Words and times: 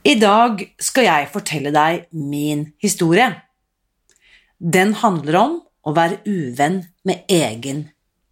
I 0.00 0.14
dag 0.16 0.62
skal 0.80 1.04
jeg 1.04 1.26
fortelle 1.28 1.70
deg 1.74 2.06
min 2.16 2.70
historie. 2.80 3.26
Den 4.56 4.94
handler 4.96 5.36
om 5.36 5.58
å 5.84 5.92
være 5.92 6.22
uvenn 6.24 6.78
med 7.04 7.28
egen 7.28 7.82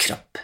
kropp. 0.00 0.40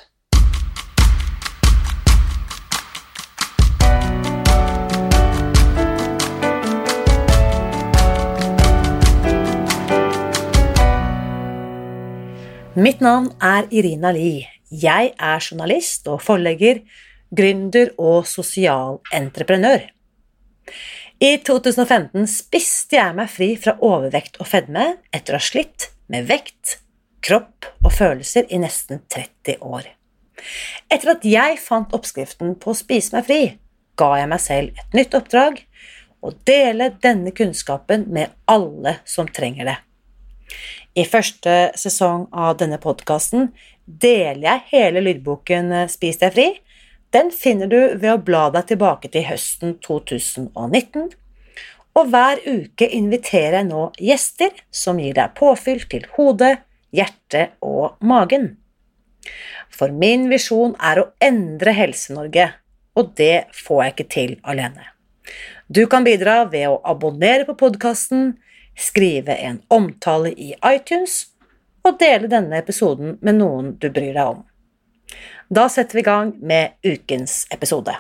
Mitt 12.77 13.01
navn 13.01 13.31
er 13.41 13.65
Irina 13.73 14.13
Li. 14.13 14.45
Jeg 14.69 15.15
er 15.17 15.41
journalist 15.41 16.05
og 16.13 16.21
forlegger, 16.21 16.85
gründer 17.33 17.95
og 17.97 18.29
sosialentreprenør. 18.29 19.89
I 21.25 21.39
2015 21.41 22.27
spiste 22.29 22.99
jeg 22.99 23.17
meg 23.17 23.31
fri 23.33 23.55
fra 23.57 23.73
overvekt 23.87 24.35
og 24.43 24.49
fedme 24.51 24.83
etter 25.15 25.33
å 25.33 25.39
ha 25.41 25.45
slitt 25.47 25.87
med 26.13 26.27
vekt, 26.29 26.81
kropp 27.25 27.65
og 27.81 27.95
følelser 27.97 28.51
i 28.53 28.59
nesten 28.61 29.01
30 29.09 29.63
år. 29.65 29.87
Etter 30.93 31.15
at 31.15 31.25
jeg 31.25 31.57
fant 31.65 31.95
oppskriften 31.97 32.53
på 32.61 32.75
å 32.75 32.77
spise 32.77 33.15
meg 33.17 33.25
fri, 33.31 33.41
ga 33.97 34.11
jeg 34.21 34.31
meg 34.35 34.43
selv 34.43 34.83
et 34.83 34.99
nytt 34.99 35.17
oppdrag 35.17 35.63
å 36.21 36.35
dele 36.45 36.91
denne 37.01 37.33
kunnskapen 37.33 38.05
med 38.13 38.35
alle 38.51 38.99
som 39.09 39.31
trenger 39.31 39.71
det. 39.71 39.79
I 40.93 41.07
første 41.09 41.73
sesong 41.81 42.27
av 42.37 42.59
denne 42.61 42.77
podkasten 42.83 43.49
deler 43.87 44.45
jeg 44.51 44.67
hele 44.75 45.07
lydboken 45.09 45.73
eh, 45.73 45.89
Spis 45.89 46.21
deg 46.21 46.37
fri. 46.37 46.51
Den 47.15 47.31
finner 47.31 47.71
du 47.71 47.79
ved 47.95 48.11
å 48.11 48.23
bla 48.27 48.49
deg 48.51 48.73
tilbake 48.73 49.11
til 49.15 49.23
høsten 49.29 49.77
2019. 49.85 51.13
Og 51.95 52.09
hver 52.11 52.41
uke 52.43 52.89
inviterer 52.91 53.61
jeg 53.61 53.69
nå 53.69 53.85
gjester 54.03 54.57
som 54.75 54.99
gir 54.99 55.15
deg 55.15 55.37
påfyll 55.39 55.85
til 55.91 56.09
hodet, 56.17 56.57
hjertet 56.91 57.55
og 57.63 58.01
magen. 58.03 58.57
For 59.71 59.95
min 59.95 60.27
visjon 60.31 60.75
er 60.83 61.01
å 61.01 61.11
endre 61.23 61.75
Helse-Norge, 61.79 62.49
og 62.99 63.15
det 63.19 63.47
får 63.55 63.83
jeg 63.83 63.95
ikke 63.95 64.09
til 64.17 64.35
alene. 64.43 64.91
Du 65.71 65.87
kan 65.91 66.05
bidra 66.07 66.43
ved 66.51 66.67
å 66.69 66.81
abonnere 66.83 67.47
på 67.47 67.55
podkasten, 67.63 68.35
skrive 68.75 69.39
en 69.39 69.61
omtale 69.71 70.35
i 70.35 70.51
iTunes 70.67 71.29
og 71.87 72.01
dele 72.03 72.27
denne 72.31 72.59
episoden 72.59 73.21
med 73.23 73.39
noen 73.39 73.77
du 73.79 73.87
bryr 73.87 74.13
deg 74.17 74.35
om. 74.35 74.43
Da 75.55 75.69
setter 75.71 75.95
vi 75.95 76.03
i 76.03 76.07
gang 76.07 76.33
med 76.41 76.81
ukens 76.83 77.45
episode. 77.55 77.95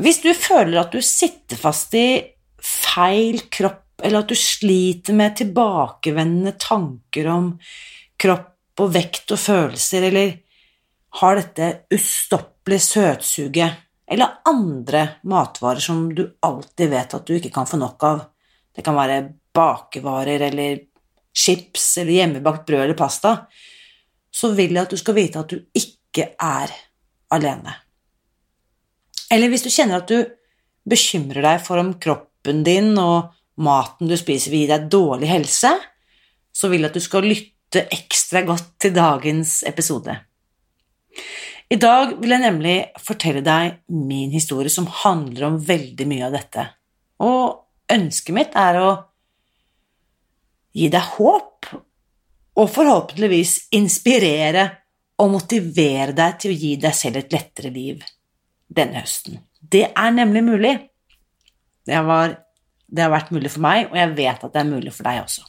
Hvis 0.00 0.20
du 0.22 0.30
føler 0.36 0.78
at 0.80 0.94
du 0.94 1.00
sitter 1.04 1.58
fast 1.58 1.94
i 1.98 2.20
feil 2.62 3.42
kropp, 3.52 3.86
eller 4.04 4.22
at 4.22 4.30
du 4.30 4.38
sliter 4.38 5.16
med 5.16 5.34
tilbakevendende 5.40 6.54
tanker 6.60 7.26
om 7.32 7.50
kropp 8.20 8.80
og 8.80 8.94
vekt 8.94 9.34
og 9.34 9.40
følelser, 9.42 10.06
eller 10.08 10.36
har 11.20 11.40
dette 11.40 11.70
ustoppelige 11.92 12.86
søtsuget 12.86 13.86
eller 14.10 14.40
andre 14.48 15.02
matvarer 15.30 15.82
som 15.82 16.06
du 16.14 16.22
alltid 16.46 16.90
vet 16.90 17.16
at 17.16 17.26
du 17.26 17.34
ikke 17.36 17.52
kan 17.54 17.68
få 17.68 17.78
nok 17.80 18.06
av. 18.06 18.22
Det 18.74 18.84
kan 18.86 18.96
være 18.98 19.20
bakevarer 19.54 20.46
eller 20.48 20.80
chips 21.34 21.92
eller 21.98 22.16
hjemmebakt 22.16 22.64
brød 22.66 22.84
eller 22.86 22.98
pasta. 22.98 23.36
Så 24.30 24.52
vil 24.56 24.74
jeg 24.74 24.86
at 24.86 24.92
du 24.92 25.00
skal 25.00 25.16
vite 25.16 25.42
at 25.42 25.50
du 25.50 25.60
ikke 25.76 26.32
er 26.40 26.72
alene. 27.34 27.74
Eller 29.30 29.50
hvis 29.50 29.64
du 29.66 29.70
kjenner 29.70 30.00
at 30.00 30.10
du 30.10 30.24
bekymrer 30.90 31.44
deg 31.44 31.60
for 31.62 31.80
om 31.82 31.92
kroppen 32.02 32.64
din 32.66 32.96
og 32.98 33.30
maten 33.60 34.08
du 34.10 34.16
spiser 34.18 34.52
vil 34.52 34.64
gi 34.64 34.70
deg 34.72 34.88
dårlig 34.90 35.28
helse, 35.30 35.70
så 36.50 36.70
vil 36.70 36.82
jeg 36.82 36.90
at 36.90 36.98
du 36.98 37.04
skal 37.04 37.28
lytte 37.28 37.86
ekstra 37.94 38.42
godt 38.46 38.72
til 38.82 38.94
dagens 38.96 39.60
episode. 39.68 40.16
I 41.70 41.78
dag 41.78 42.16
vil 42.18 42.34
jeg 42.34 42.42
nemlig 42.42 42.76
fortelle 42.98 43.44
deg 43.46 43.76
min 43.94 44.32
historie, 44.34 44.72
som 44.72 44.88
handler 45.04 45.46
om 45.52 45.60
veldig 45.62 46.06
mye 46.10 46.26
av 46.26 46.34
dette. 46.34 46.64
Og 47.22 47.92
ønsket 47.94 48.34
mitt 48.34 48.56
er 48.58 48.78
å 48.80 48.88
gi 50.74 50.88
deg 50.90 51.14
håp, 51.14 51.68
og 52.60 52.68
forhåpentligvis 52.68 53.56
inspirere 53.76 54.66
og 55.20 55.32
motivere 55.34 56.14
deg 56.16 56.36
til 56.40 56.52
å 56.52 56.58
gi 56.62 56.74
deg 56.80 56.96
selv 56.96 57.20
et 57.20 57.32
lettere 57.34 57.72
liv 57.72 58.02
denne 58.70 59.02
høsten. 59.02 59.40
Det 59.60 59.86
er 59.90 60.12
nemlig 60.14 60.42
mulig. 60.46 60.74
Det, 61.86 62.00
var, 62.06 62.36
det 62.88 63.04
har 63.04 63.12
vært 63.12 63.32
mulig 63.34 63.52
for 63.52 63.64
meg, 63.64 63.88
og 63.90 63.98
jeg 63.98 64.12
vet 64.18 64.44
at 64.44 64.52
det 64.52 64.62
er 64.62 64.68
mulig 64.68 64.92
for 64.94 65.08
deg 65.08 65.22
også. 65.24 65.46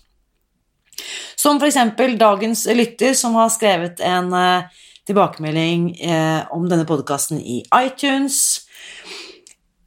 Som 1.40 1.62
eksempel 1.64 2.18
dagens 2.20 2.66
lytter 2.76 3.16
som 3.18 3.36
har 3.40 3.50
skrevet 3.54 4.02
en 4.06 4.30
uh, 4.36 4.82
tilbakemelding 5.08 5.88
eh, 5.98 6.52
om 6.54 6.68
denne 6.70 6.86
podkasten 6.86 7.40
i 7.42 7.62
iTunes. 7.74 8.68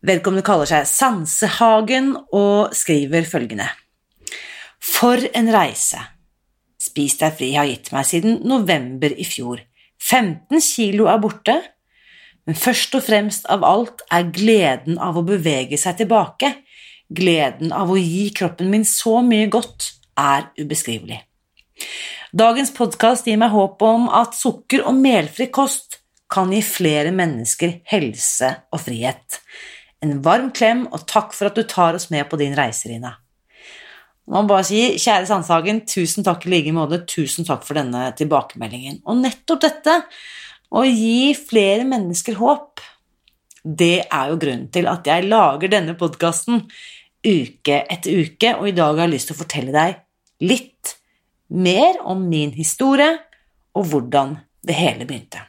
Vedkommende 0.04 0.44
kaller 0.44 0.68
seg 0.68 0.88
Sansehagen 0.91 2.12
og 2.34 2.74
skriver 2.76 3.28
følgende 3.28 3.68
For 4.82 5.22
en 5.32 5.52
reise! 5.54 6.02
Spis 6.84 7.17
deg 7.21 7.37
fri 7.39 7.55
har 7.56 7.69
gitt 7.69 7.93
meg 7.95 8.06
siden 8.09 8.43
november 8.49 9.12
i 9.12 9.25
fjor. 9.25 9.62
15 10.05 10.61
kilo 10.61 11.09
er 11.09 11.21
borte, 11.22 11.55
men 12.45 12.59
først 12.61 12.97
og 12.99 13.06
fremst 13.06 13.47
av 13.49 13.65
alt 13.65 14.03
er 14.12 14.28
gleden 14.34 14.99
av 15.00 15.17
å 15.17 15.25
bevege 15.25 15.78
seg 15.81 16.03
tilbake, 16.03 16.50
gleden 17.09 17.72
av 17.72 17.93
å 17.93 17.97
gi 17.97 18.28
kroppen 18.37 18.69
min 18.72 18.84
så 18.89 19.21
mye 19.25 19.49
godt, 19.53 19.95
er 20.21 20.50
ubeskrivelig. 20.61 21.22
Dagens 22.34 22.71
podkast 22.75 23.27
gir 23.27 23.39
meg 23.41 23.51
håp 23.55 23.83
om 23.83 24.06
at 24.12 24.37
sukker- 24.39 24.84
og 24.87 24.99
melfri 24.99 25.49
kost 25.51 25.99
kan 26.31 26.53
gi 26.53 26.61
flere 26.66 27.11
mennesker 27.15 27.81
helse 27.91 28.51
og 28.75 28.83
frihet. 28.84 29.41
En 30.05 30.21
varm 30.22 30.51
klem, 30.55 30.84
og 30.93 31.06
takk 31.09 31.33
for 31.34 31.49
at 31.49 31.56
du 31.56 31.65
tar 31.66 31.97
oss 31.97 32.11
med 32.12 32.28
på 32.28 32.39
din 32.41 32.55
reise, 32.59 32.91
Rina. 32.91 33.16
Man 34.32 34.48
bare 34.48 34.64
si, 34.64 34.80
kjære 34.96 35.28
Sandshagen, 35.28 35.82
tusen 35.88 36.24
takk 36.24 36.46
i 36.46 36.54
like 36.54 36.72
måte, 36.72 37.02
tusen 37.08 37.44
takk 37.44 37.64
for 37.66 37.76
denne 37.76 38.06
tilbakemeldingen. 38.16 39.02
Og 39.04 39.20
nettopp 39.20 39.60
dette, 39.66 39.98
å 40.72 40.84
gi 40.88 41.34
flere 41.36 41.84
mennesker 41.88 42.38
håp, 42.40 42.80
det 43.64 44.06
er 44.06 44.30
jo 44.30 44.40
grunnen 44.40 44.68
til 44.72 44.88
at 44.88 45.06
jeg 45.08 45.28
lager 45.28 45.72
denne 45.72 45.94
podkasten 46.00 46.64
uke 47.24 47.78
etter 47.88 48.24
uke, 48.24 48.52
og 48.58 48.68
i 48.68 48.76
dag 48.76 48.96
har 48.96 49.06
jeg 49.06 49.14
lyst 49.14 49.30
til 49.30 49.36
å 49.36 49.40
fortelle 49.40 49.74
deg 49.74 50.00
litt 50.44 50.96
mer 51.54 52.00
om 52.04 52.24
min 52.28 52.52
historie 52.56 53.12
og 53.74 53.88
hvordan 53.91 54.36
det 54.64 54.76
hele 54.76 55.08
begynte. 55.08 55.41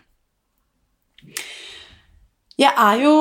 Jeg 2.55 2.71
er 2.71 3.01
jo 3.03 3.15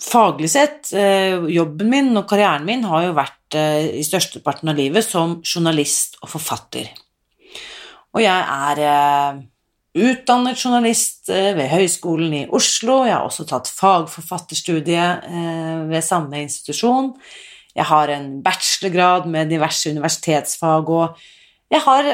faglig 0.00 0.50
sett 0.52 0.90
eh, 0.96 1.40
Jobben 1.52 1.88
min 1.92 2.16
og 2.16 2.26
karrieren 2.28 2.66
min 2.68 2.84
har 2.88 3.06
jo 3.06 3.16
vært 3.16 3.39
i 3.58 4.02
størsteparten 4.06 4.70
av 4.72 4.78
livet 4.78 5.06
som 5.06 5.38
journalist 5.42 6.18
og 6.22 6.32
forfatter. 6.34 6.90
Og 8.14 8.22
jeg 8.22 8.46
er 8.70 8.82
eh, 8.86 9.40
utdannet 10.06 10.58
journalist 10.58 11.30
ved 11.30 11.66
Høgskolen 11.70 12.34
i 12.34 12.46
Oslo. 12.54 13.04
Jeg 13.06 13.16
har 13.16 13.26
også 13.26 13.46
tatt 13.48 13.70
fagforfatterstudie 13.74 15.06
ved 15.90 16.06
samme 16.06 16.44
institusjon. 16.44 17.12
Jeg 17.74 17.86
har 17.90 18.10
en 18.14 18.28
bachelorgrad 18.42 19.26
med 19.30 19.50
diverse 19.50 19.90
universitetsfag 19.90 20.90
og 20.90 21.18
jeg 21.70 21.82
har 21.84 22.08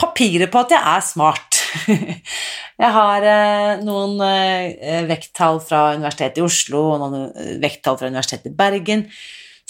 papiret 0.00 0.50
på 0.50 0.62
at 0.64 0.74
jeg 0.74 0.80
er 0.94 1.04
smart. 1.04 1.60
Jeg 2.80 2.94
har 2.96 3.24
eh, 3.28 3.82
noen 3.84 4.16
eh, 4.24 5.02
vekttall 5.04 5.58
fra 5.60 5.90
Universitetet 5.98 6.40
i 6.40 6.44
Oslo 6.46 6.80
og 6.94 7.02
noen 7.02 7.26
eh, 7.36 7.50
vekttall 7.60 7.98
fra 8.00 8.08
Universitetet 8.08 8.48
i 8.48 8.56
Bergen. 8.56 9.02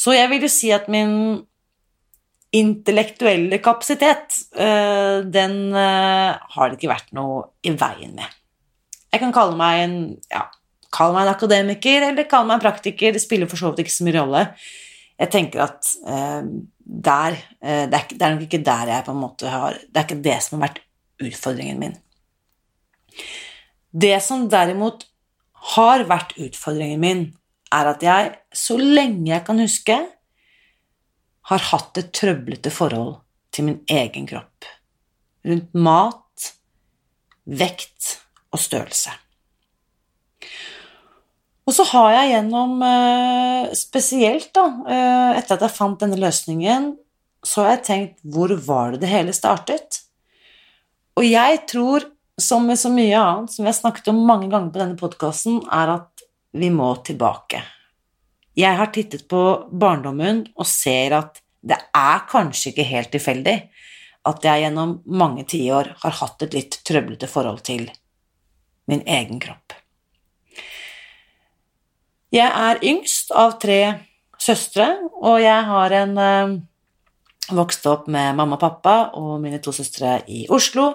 Så 0.00 0.14
jeg 0.16 0.30
vil 0.32 0.46
jo 0.46 0.50
si 0.52 0.70
at 0.72 0.88
min 0.92 1.42
intellektuelle 2.56 3.60
kapasitet, 3.62 4.40
den 4.56 5.52
har 5.76 6.70
det 6.70 6.78
ikke 6.78 6.90
vært 6.90 7.12
noe 7.14 7.44
i 7.62 7.70
veien 7.78 8.16
med. 8.16 8.32
Jeg 9.12 9.22
kan 9.22 9.34
kalle 9.36 9.54
meg 9.60 9.82
en, 9.84 9.94
ja, 10.32 10.46
kalle 10.90 11.14
meg 11.14 11.28
en 11.28 11.34
akademiker 11.36 12.08
eller 12.08 12.26
kalle 12.30 12.48
meg 12.48 12.58
en 12.58 12.64
praktiker, 12.64 13.12
det 13.14 13.22
spiller 13.22 13.50
for 13.50 13.60
så 13.60 13.70
vidt 13.70 13.84
ikke 13.84 13.94
så 13.94 14.08
mye 14.08 14.16
rolle. 14.16 14.42
Jeg 15.20 15.30
tenker 15.36 15.62
at 15.68 15.92
der 16.90 17.36
eh, 17.62 17.86
det 17.90 17.98
er, 17.98 18.06
det 18.10 18.22
er, 18.22 18.34
nok 18.34 18.46
ikke 18.46 18.64
der 18.66 18.88
jeg 18.90 19.04
på 19.06 19.14
en 19.14 19.20
måte 19.20 19.50
har 19.50 19.78
Det 19.78 19.96
er 19.96 20.06
ikke 20.08 20.22
det 20.24 20.38
som 20.42 20.58
har 20.58 20.68
vært 20.68 20.80
utfordringen 21.20 21.78
min. 21.78 21.96
Det 23.92 24.16
som 24.22 24.48
derimot 24.50 25.04
har 25.74 26.06
vært 26.08 26.34
utfordringen 26.40 27.00
min, 27.02 27.24
er 27.74 27.90
at 27.92 28.02
jeg, 28.02 28.32
så 28.52 28.76
lenge 28.80 29.30
jeg 29.30 29.44
kan 29.46 29.60
huske, 29.62 29.98
har 31.50 31.66
hatt 31.70 31.98
et 31.98 32.12
trøblete 32.14 32.70
forhold 32.72 33.16
til 33.54 33.66
min 33.66 33.80
egen 33.90 34.28
kropp. 34.30 34.68
Rundt 35.46 35.74
mat, 35.74 36.50
vekt 37.46 38.16
og 38.52 38.62
størrelse. 38.62 39.14
Og 41.70 41.76
så 41.76 41.86
har 41.92 42.12
jeg 42.16 42.30
gjennom 42.32 42.80
eh, 42.82 43.70
Spesielt 43.78 44.50
da, 44.56 44.64
eh, 44.90 45.38
etter 45.38 45.54
at 45.54 45.66
jeg 45.66 45.76
fant 45.76 46.00
denne 46.02 46.18
løsningen, 46.18 46.94
så 47.46 47.62
har 47.62 47.76
jeg 47.76 47.84
tenkt 47.86 48.16
hvor 48.26 48.52
var 48.66 48.94
det 48.94 49.04
det 49.04 49.12
hele 49.12 49.34
startet? 49.36 50.00
Og 51.18 51.26
jeg 51.26 51.60
tror, 51.70 52.04
som 52.40 52.66
med 52.66 52.80
så 52.80 52.90
mye 52.92 53.16
annet 53.16 53.52
som 53.52 53.64
vi 53.64 53.70
har 53.70 53.76
snakket 53.76 54.10
om 54.12 54.22
mange 54.26 54.48
ganger 54.50 54.72
på 54.72 54.82
denne 54.82 54.98
podkasten, 54.98 55.60
er 55.70 55.94
at 55.94 56.09
vi 56.52 56.70
må 56.70 56.94
tilbake. 57.06 57.62
Jeg 58.58 58.76
har 58.76 58.90
tittet 58.92 59.28
på 59.30 59.42
barndommen 59.70 60.44
og 60.56 60.66
ser 60.66 61.14
at 61.16 61.40
det 61.60 61.78
er 61.96 62.26
kanskje 62.30 62.72
ikke 62.72 62.88
helt 62.88 63.12
tilfeldig 63.12 63.56
at 64.28 64.44
jeg 64.44 64.64
gjennom 64.64 64.98
mange 65.08 65.46
tiår 65.48 65.94
har 66.02 66.16
hatt 66.20 66.42
et 66.44 66.56
litt 66.56 66.80
trøblete 66.84 67.28
forhold 67.30 67.62
til 67.64 67.86
min 68.90 69.02
egen 69.06 69.40
kropp. 69.40 69.76
Jeg 72.30 72.46
er 72.46 72.82
yngst 72.86 73.32
av 73.34 73.56
tre 73.62 73.80
søstre, 74.40 74.86
og 75.18 75.40
jeg 75.42 75.64
har 75.66 75.94
en 75.98 76.12
øh, 76.18 76.52
vokst 77.56 77.86
opp 77.90 78.06
med 78.12 78.36
mamma 78.38 78.58
og 78.58 78.62
pappa 78.62 78.94
og 79.18 79.40
mine 79.42 79.58
to 79.62 79.74
søstre 79.74 80.20
i 80.30 80.44
Oslo. 80.52 80.92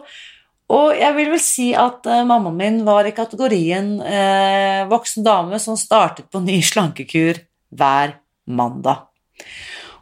Og 0.74 0.96
jeg 0.98 1.14
vil 1.14 1.30
vel 1.30 1.42
si 1.44 1.68
at 1.78 2.08
uh, 2.10 2.24
mammaen 2.26 2.58
min 2.58 2.80
var 2.88 3.06
i 3.06 3.14
kategorien 3.14 4.00
uh, 4.02 4.88
voksen 4.90 5.26
dame 5.26 5.60
som 5.62 5.78
startet 5.78 6.32
på 6.34 6.42
ny 6.42 6.58
slankekur 6.66 7.44
hver 7.76 8.16
mandag. 8.50 9.06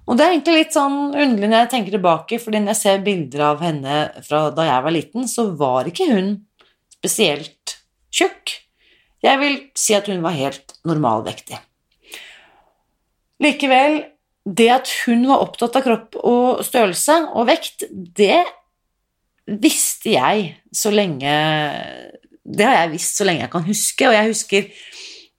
Og 0.03 0.17
det 0.19 0.23
er 0.23 0.33
egentlig 0.33 0.55
litt 0.57 0.75
sånn 0.75 0.97
underlig 1.11 1.49
når 1.49 1.61
jeg 1.63 1.71
tenker 1.73 1.95
tilbake, 1.95 2.39
fordi 2.39 2.59
når 2.59 2.73
jeg 2.73 2.81
ser 2.81 3.03
bilder 3.05 3.45
av 3.53 3.61
henne 3.63 3.99
fra 4.23 4.47
da 4.55 4.67
jeg 4.67 4.85
var 4.87 4.95
liten, 4.95 5.27
så 5.31 5.47
var 5.59 5.87
ikke 5.87 6.09
hun 6.11 6.33
spesielt 6.91 7.77
tjukk. 8.13 8.57
Jeg 9.23 9.39
vil 9.39 9.55
si 9.79 9.95
at 9.95 10.09
hun 10.11 10.23
var 10.23 10.35
helt 10.35 10.75
normalvektig. 10.87 11.59
Likevel, 13.43 14.01
det 14.43 14.67
at 14.71 14.91
hun 15.05 15.23
var 15.29 15.43
opptatt 15.45 15.79
av 15.79 15.85
kropp 15.85 16.19
og 16.19 16.63
størrelse 16.67 17.15
og 17.31 17.47
vekt, 17.47 17.87
det 17.91 18.43
visste 19.47 20.13
jeg 20.15 20.51
så 20.73 20.91
lenge 20.93 21.31
Det 22.43 22.67
har 22.67 22.83
jeg 22.83 22.93
visst 22.95 23.19
så 23.19 23.27
lenge 23.27 23.45
jeg 23.45 23.53
kan 23.53 23.65
huske, 23.67 24.07
og 24.07 24.15
jeg 24.15 24.29
husker 24.29 24.69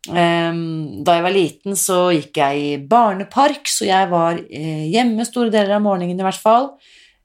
um, 0.08 1.04
da 1.04 1.16
jeg 1.18 1.24
var 1.26 1.34
liten, 1.34 1.76
så 1.76 1.98
gikk 2.16 2.40
jeg 2.40 2.60
i 2.64 2.74
barnepark, 2.88 3.68
så 3.68 3.88
jeg 3.88 4.10
var 4.12 4.40
uh, 4.40 4.84
hjemme 4.88 5.26
store 5.28 5.52
deler 5.52 5.76
av 5.76 5.84
morgenen 5.84 6.20
i 6.20 6.26
hvert 6.26 6.40
fall. 6.40 6.70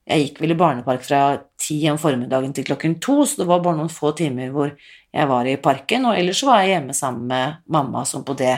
Jeg 0.10 0.26
gikk 0.26 0.42
vel 0.44 0.56
i 0.56 0.60
barnepark 0.60 1.04
fra 1.06 1.22
ti 1.60 1.78
om 1.92 2.00
formiddagen 2.02 2.52
til 2.56 2.66
klokken 2.68 2.98
to, 3.04 3.22
så 3.24 3.44
det 3.44 3.50
var 3.50 3.64
bare 3.64 3.80
noen 3.80 3.94
få 3.94 4.12
timer 4.18 4.52
hvor 4.56 4.74
jeg 4.74 5.30
var 5.30 5.48
i 5.48 5.60
parken, 5.62 6.10
og 6.10 6.20
ellers 6.20 6.44
var 6.48 6.64
jeg 6.64 6.76
hjemme 6.76 6.96
sammen 6.98 7.28
med 7.30 7.64
mamma, 7.72 8.04
som 8.10 8.26
på 8.26 8.36
det 8.40 8.56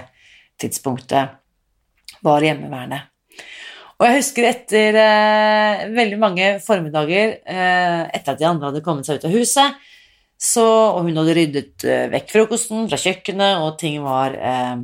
tidspunktet 0.61 2.21
var 2.25 2.45
hjemmeværende. 2.45 3.01
Og 4.01 4.07
jeg 4.07 4.17
husker 4.17 4.47
etter 4.49 4.95
eh, 4.97 5.81
veldig 5.93 6.17
mange 6.17 6.45
formiddager 6.65 7.35
eh, 7.45 7.99
etter 8.09 8.33
at 8.33 8.39
de 8.39 8.47
andre 8.49 8.71
hadde 8.71 8.81
kommet 8.81 9.05
seg 9.05 9.19
ut 9.19 9.27
av 9.29 9.35
huset, 9.35 9.75
så, 10.41 10.63
og 10.95 11.03
hun 11.05 11.19
hadde 11.21 11.35
ryddet 11.37 11.83
eh, 11.85 12.07
vekk 12.09 12.31
frokosten 12.33 12.87
fra 12.89 12.97
kjøkkenet, 12.97 13.59
og 13.61 13.83
var 14.01 14.33
eh, 14.33 14.79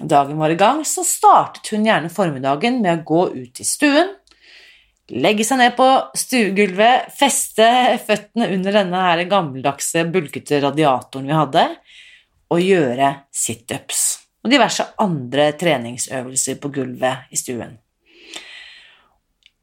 dagen 0.00 0.38
var 0.40 0.54
i 0.54 0.56
gang, 0.56 0.80
så 0.88 1.04
startet 1.04 1.68
hun 1.74 1.84
gjerne 1.84 2.08
formiddagen 2.08 2.80
med 2.80 3.02
å 3.02 3.04
gå 3.10 3.26
ut 3.34 3.60
i 3.60 3.66
stuen, 3.68 4.14
legge 5.12 5.44
seg 5.44 5.60
ned 5.60 5.76
på 5.76 5.88
stuegulvet, 6.16 7.12
feste 7.18 7.66
føttene 8.08 8.48
under 8.54 8.78
denne 8.80 9.02
her 9.10 9.24
gammeldagse, 9.28 10.06
bulkete 10.08 10.62
radiatoren 10.64 11.28
vi 11.28 11.36
hadde, 11.36 11.66
og 12.48 12.64
gjøre 12.64 13.10
situps 13.28 14.06
og 14.40 14.54
diverse 14.54 14.86
andre 15.04 15.50
treningsøvelser 15.60 16.56
på 16.62 16.72
gulvet 16.72 17.28
i 17.34 17.36
stuen. 17.36 17.76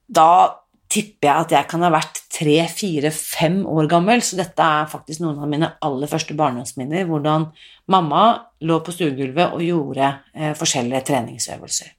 Da 0.07 0.29
tipper 0.91 1.27
jeg 1.27 1.45
at 1.45 1.53
jeg 1.55 1.67
kan 1.71 1.83
ha 1.83 1.89
vært 1.91 2.21
tre, 2.31 2.57
fire, 2.71 3.11
fem 3.11 3.63
år 3.67 3.89
gammel, 3.91 4.21
så 4.23 4.37
dette 4.39 4.63
er 4.63 4.89
faktisk 4.91 5.23
noen 5.23 5.41
av 5.41 5.49
mine 5.51 5.71
aller 5.83 6.11
første 6.11 6.37
barndomsminner, 6.37 7.07
hvordan 7.09 7.49
mamma 7.91 8.23
lå 8.65 8.79
på 8.85 8.93
stuegulvet 8.95 9.55
og 9.57 9.65
gjorde 9.65 10.11
eh, 10.35 10.53
forskjellige 10.57 11.03
treningsøvelser. 11.09 11.93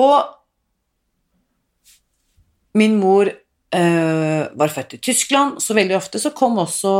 Og 0.00 0.36
Min 2.78 3.00
mor 3.00 3.26
eh, 3.26 4.42
var 4.54 4.70
født 4.70 4.94
i 4.94 5.00
Tyskland, 5.02 5.58
så 5.62 5.74
veldig 5.74 5.96
ofte 5.96 6.20
så 6.22 6.30
kom 6.36 6.60
også 6.62 6.92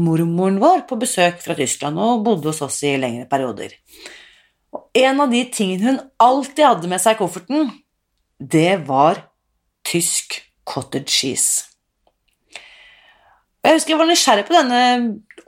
mormoren 0.00 0.56
vår 0.62 0.86
på 0.88 0.96
besøk 1.00 1.42
fra 1.44 1.56
Tyskland 1.58 2.00
og 2.00 2.22
bodde 2.24 2.48
hos 2.48 2.62
oss 2.64 2.80
i 2.88 2.94
lengre 3.00 3.26
perioder. 3.28 3.74
En 4.98 5.20
av 5.22 5.30
de 5.30 5.44
tingene 5.54 5.92
hun 5.92 6.00
alltid 6.18 6.64
hadde 6.64 6.90
med 6.90 7.02
seg 7.02 7.14
i 7.14 7.20
kofferten, 7.20 7.70
det 8.38 8.80
var 8.88 9.20
tysk 9.86 10.40
cottage 10.68 11.12
cheese. 11.12 11.64
Jeg 13.62 13.76
husker 13.76 13.94
jeg 13.94 14.00
var 14.00 14.08
nysgjerrig 14.08 14.46
på 14.48 14.56
denne 14.56 14.82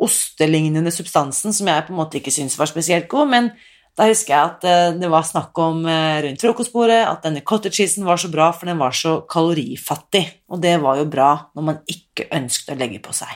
ostelignende 0.01 0.93
substansen 0.95 1.55
som 1.57 1.69
jeg 1.71 1.87
på 1.87 1.95
en 1.95 2.01
måte 2.01 2.19
ikke 2.21 2.33
syntes 2.35 2.59
var 2.61 2.71
spesielt 2.71 3.09
god, 3.11 3.31
men 3.33 3.51
da 3.99 4.07
husker 4.09 4.33
jeg 4.33 4.51
at 4.53 4.67
eh, 4.69 4.99
det 5.01 5.11
var 5.13 5.27
snakk 5.27 5.57
om 5.61 5.83
eh, 5.89 6.23
rundt 6.25 6.43
frokostbordet 6.43 7.01
at 7.05 7.25
denne 7.27 7.43
cottage 7.47 7.81
cheesen 7.81 8.07
var 8.07 8.21
så 8.23 8.31
bra, 8.33 8.51
for 8.55 8.71
den 8.71 8.81
var 8.81 8.95
så 8.97 9.19
kalorifattig. 9.31 10.25
Og 10.53 10.63
det 10.63 10.77
var 10.83 11.01
jo 11.01 11.09
bra 11.11 11.31
når 11.57 11.67
man 11.67 11.81
ikke 11.91 12.31
ønsket 12.39 12.75
å 12.75 12.81
legge 12.81 13.03
på 13.03 13.15
seg. 13.17 13.33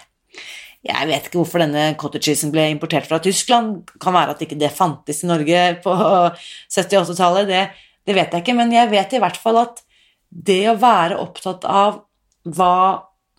Jeg 0.84 1.08
vet 1.08 1.28
ikke 1.28 1.40
hvorfor 1.40 1.62
denne 1.62 1.94
cottage 2.00 2.28
cheesen 2.28 2.52
ble 2.52 2.66
importert 2.69 3.08
fra 3.08 3.20
Tyskland. 3.25 3.88
Kan 4.02 4.16
være 4.16 4.34
at 4.34 4.42
ikke 4.44 4.58
det 4.60 4.72
fantes 4.75 5.22
i 5.25 5.31
Norge 5.31 5.62
på 5.84 5.94
70-80-tallet, 5.96 7.48
det, 7.48 7.62
det 8.04 8.16
vet 8.19 8.34
jeg 8.34 8.44
ikke, 8.44 8.56
men 8.58 8.72
jeg 8.75 8.90
vet 8.92 9.16
i 9.16 9.22
hvert 9.22 9.40
fall 9.40 9.62
at 9.62 9.81
det 10.28 10.62
å 10.69 10.78
være 10.81 11.19
opptatt 11.22 11.64
av 11.64 12.02
hva 12.44 12.76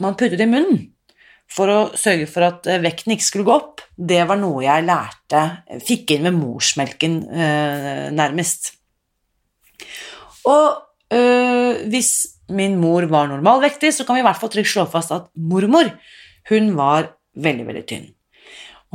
man 0.02 0.16
putter 0.18 0.42
i 0.42 0.50
munnen, 0.50 0.80
for 1.46 1.70
å 1.70 1.80
sørge 2.00 2.26
for 2.30 2.48
at 2.48 2.66
eh, 2.72 2.82
vekten 2.82 3.14
ikke 3.14 3.28
skulle 3.28 3.48
gå 3.48 3.54
opp, 3.54 3.84
det 3.96 4.24
var 4.28 4.40
noe 4.40 4.64
jeg 4.66 4.84
lærte 4.88 5.44
Fikk 5.86 6.16
inn 6.16 6.26
med 6.26 6.36
morsmelken, 6.40 7.20
øh, 7.30 8.08
nærmest. 8.16 8.72
Og 10.50 10.66
øh, 11.14 11.86
hvis 11.92 12.12
min 12.50 12.80
mor 12.82 13.06
var 13.12 13.30
normalvektig, 13.30 13.94
så 13.94 14.06
kan 14.08 14.18
vi 14.18 14.24
i 14.24 14.26
hvert 14.26 14.42
fall 14.42 14.52
trygt 14.54 14.74
slå 14.74 14.88
fast 14.90 15.14
at 15.14 15.30
mormor, 15.38 15.94
hun 16.50 16.74
var 16.78 17.14
veldig, 17.36 17.66
veldig 17.68 17.86
tynn. 17.90 18.06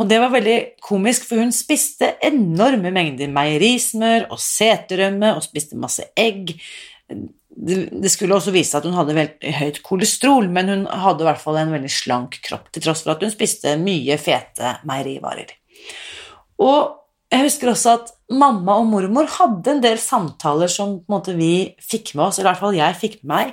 Og 0.00 0.08
det 0.08 0.20
var 0.22 0.32
veldig 0.32 0.58
komisk, 0.84 1.26
for 1.28 1.42
hun 1.42 1.50
spiste 1.52 2.14
enorme 2.24 2.92
mengder 2.94 3.28
meierismør 3.32 4.30
og 4.32 4.40
seterømme 4.40 5.34
og 5.36 5.44
spiste 5.44 5.76
masse 5.80 6.06
egg 6.18 6.54
det 7.50 8.10
skulle 8.12 8.36
også 8.36 8.52
vise 8.54 8.78
at 8.78 8.86
hun 8.86 8.94
hadde 8.96 9.16
veldig 9.16 9.52
høyt 9.58 9.80
kolesterol, 9.84 10.46
men 10.52 10.70
hun 10.70 10.86
hadde 10.86 11.24
i 11.24 11.28
hvert 11.28 11.42
fall 11.42 11.58
en 11.60 11.74
veldig 11.74 11.90
slank 11.92 12.38
kropp, 12.46 12.70
til 12.72 12.84
tross 12.84 13.02
for 13.04 13.14
at 13.14 13.24
hun 13.24 13.32
spiste 13.32 13.74
mye 13.80 14.16
fete 14.22 14.76
meierivarer. 14.88 15.50
Og 16.62 16.96
jeg 17.30 17.46
husker 17.46 17.72
også 17.72 17.96
at 17.98 18.14
mamma 18.32 18.78
og 18.80 18.88
mormor 18.90 19.28
hadde 19.34 19.74
en 19.74 19.82
del 19.82 19.98
samtaler 20.02 20.70
som 20.70 21.00
måte, 21.10 21.34
vi 21.36 21.74
fikk 21.82 22.14
med 22.14 22.28
oss, 22.28 22.38
eller 22.38 22.48
i 22.48 22.52
hvert 22.52 22.64
fall 22.64 22.78
jeg 22.78 23.00
fikk 23.02 23.20
med 23.20 23.34
meg, 23.34 23.52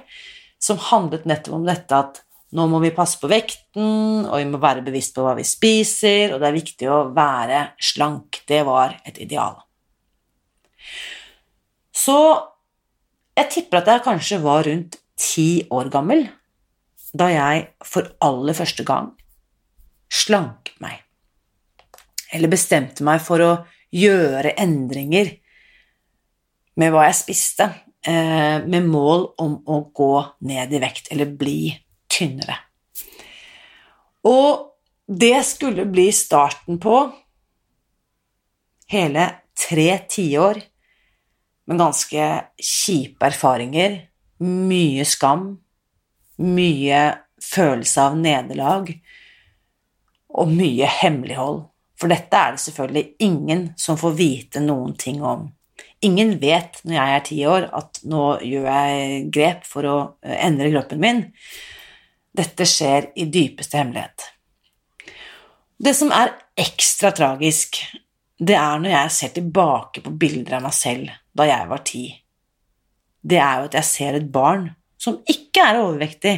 som 0.62 0.80
handlet 0.90 1.28
nettopp 1.30 1.60
om 1.60 1.68
dette 1.68 1.98
at 1.98 2.24
nå 2.56 2.66
må 2.72 2.80
vi 2.80 2.94
passe 2.96 3.20
på 3.20 3.28
vekten, 3.28 4.24
og 4.28 4.38
vi 4.40 4.46
må 4.48 4.60
være 4.62 4.86
bevisst 4.86 5.16
på 5.16 5.26
hva 5.26 5.34
vi 5.36 5.44
spiser, 5.48 6.32
og 6.32 6.40
det 6.40 6.48
er 6.48 6.56
viktig 6.56 6.88
å 6.92 7.02
være 7.16 7.64
slank. 7.84 8.42
Det 8.48 8.62
var 8.68 8.96
et 9.08 9.20
ideal. 9.24 9.58
Så 11.92 12.16
jeg 13.38 13.52
tipper 13.52 13.82
at 13.82 13.92
jeg 13.92 14.06
kanskje 14.06 14.40
var 14.44 14.64
rundt 14.68 15.00
ti 15.18 15.66
år 15.74 15.90
gammel 15.92 16.28
da 17.18 17.28
jeg 17.32 17.64
for 17.88 18.08
aller 18.24 18.56
første 18.56 18.84
gang 18.86 19.12
slanket 20.14 20.78
meg. 20.84 21.02
Eller 22.32 22.52
bestemte 22.52 23.04
meg 23.08 23.22
for 23.24 23.44
å 23.44 23.52
gjøre 23.96 24.56
endringer 24.60 25.34
med 26.78 26.94
hva 26.94 27.08
jeg 27.08 27.18
spiste, 27.18 27.68
eh, 28.06 28.64
med 28.64 28.88
mål 28.88 29.34
om 29.42 29.58
å 29.66 29.80
gå 29.96 30.14
ned 30.48 30.74
i 30.74 30.82
vekt 30.84 31.12
eller 31.12 31.34
bli 31.40 31.74
tynnere. 32.18 32.58
Og 34.28 34.74
det 35.08 35.40
skulle 35.48 35.86
bli 35.88 36.10
starten 36.12 36.80
på 36.84 36.98
hele 38.92 39.30
tre 39.68 39.88
tiår 40.10 40.60
med 41.68 41.80
ganske 41.80 42.28
kjipe 42.64 43.28
erfaringer, 43.28 43.98
mye 44.44 45.06
skam, 45.08 45.50
mye 46.44 47.02
følelse 47.44 48.04
av 48.04 48.18
nederlag 48.20 48.92
og 50.38 50.52
mye 50.52 50.88
hemmelighold. 51.00 51.66
For 51.98 52.12
dette 52.12 52.38
er 52.38 52.54
det 52.54 52.62
selvfølgelig 52.62 53.06
ingen 53.26 53.64
som 53.80 53.98
får 54.00 54.18
vite 54.20 54.62
noen 54.64 54.94
ting 55.00 55.24
om. 55.26 55.48
Ingen 56.06 56.36
vet 56.42 56.78
når 56.86 56.94
jeg 56.94 57.16
er 57.16 57.26
ti 57.26 57.40
år 57.50 57.70
at 57.74 58.00
nå 58.06 58.26
gjør 58.46 58.68
jeg 58.70 59.24
grep 59.34 59.66
for 59.66 59.90
å 59.90 59.98
eh, 60.22 60.38
endre 60.46 60.70
kroppen 60.76 61.02
min. 61.02 61.24
Dette 62.38 62.68
skjer 62.70 63.12
i 63.18 63.26
dypeste 63.34 63.80
hemmelighet. 63.80 64.28
Det 65.78 65.94
som 65.98 66.12
er 66.14 66.34
ekstra 66.58 67.12
tragisk, 67.16 67.80
det 68.38 68.58
er 68.58 68.82
når 68.82 68.94
jeg 68.94 69.14
ser 69.16 69.34
tilbake 69.36 70.04
på 70.06 70.14
bilder 70.14 70.58
av 70.58 70.68
meg 70.68 70.76
selv 70.78 71.14
da 71.38 71.48
jeg 71.50 71.70
var 71.70 71.84
ti. 71.86 72.04
Det 73.28 73.40
er 73.42 73.62
jo 73.62 73.70
at 73.70 73.78
jeg 73.80 73.90
ser 73.90 74.18
et 74.18 74.30
barn 74.34 74.70
som 75.02 75.20
ikke 75.30 75.64
er 75.64 75.82
overvektig. 75.82 76.36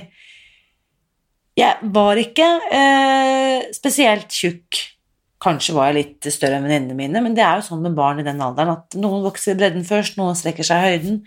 Jeg 1.59 1.91
var 1.95 2.19
ikke 2.19 2.47
eh, 2.75 3.67
spesielt 3.75 4.31
tjukk. 4.31 4.79
Kanskje 5.39 5.75
var 5.75 5.89
jeg 5.89 5.97
litt 5.99 6.31
større 6.35 6.59
enn 6.59 6.67
venninnene 6.67 6.97
mine, 6.97 7.21
men 7.23 7.35
det 7.35 7.43
er 7.45 7.59
jo 7.59 7.67
sånn 7.69 7.83
med 7.83 7.95
barn 7.95 8.19
i 8.19 8.27
den 8.27 8.41
alderen 8.43 8.73
at 8.73 8.97
noen 8.99 9.23
vokser 9.23 9.55
i 9.55 9.59
bredden 9.59 9.85
først, 9.87 10.17
noen 10.19 10.35
strekker 10.35 10.67
seg 10.67 10.83
i 10.83 10.89
høyden. 10.89 11.21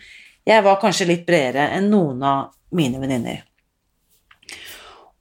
Jeg 0.48 0.64
var 0.66 0.80
kanskje 0.82 1.08
litt 1.08 1.24
bredere 1.28 1.70
enn 1.76 1.88
noen 1.92 2.20
av 2.28 2.52
mine 2.76 3.00
venninner. 3.00 3.40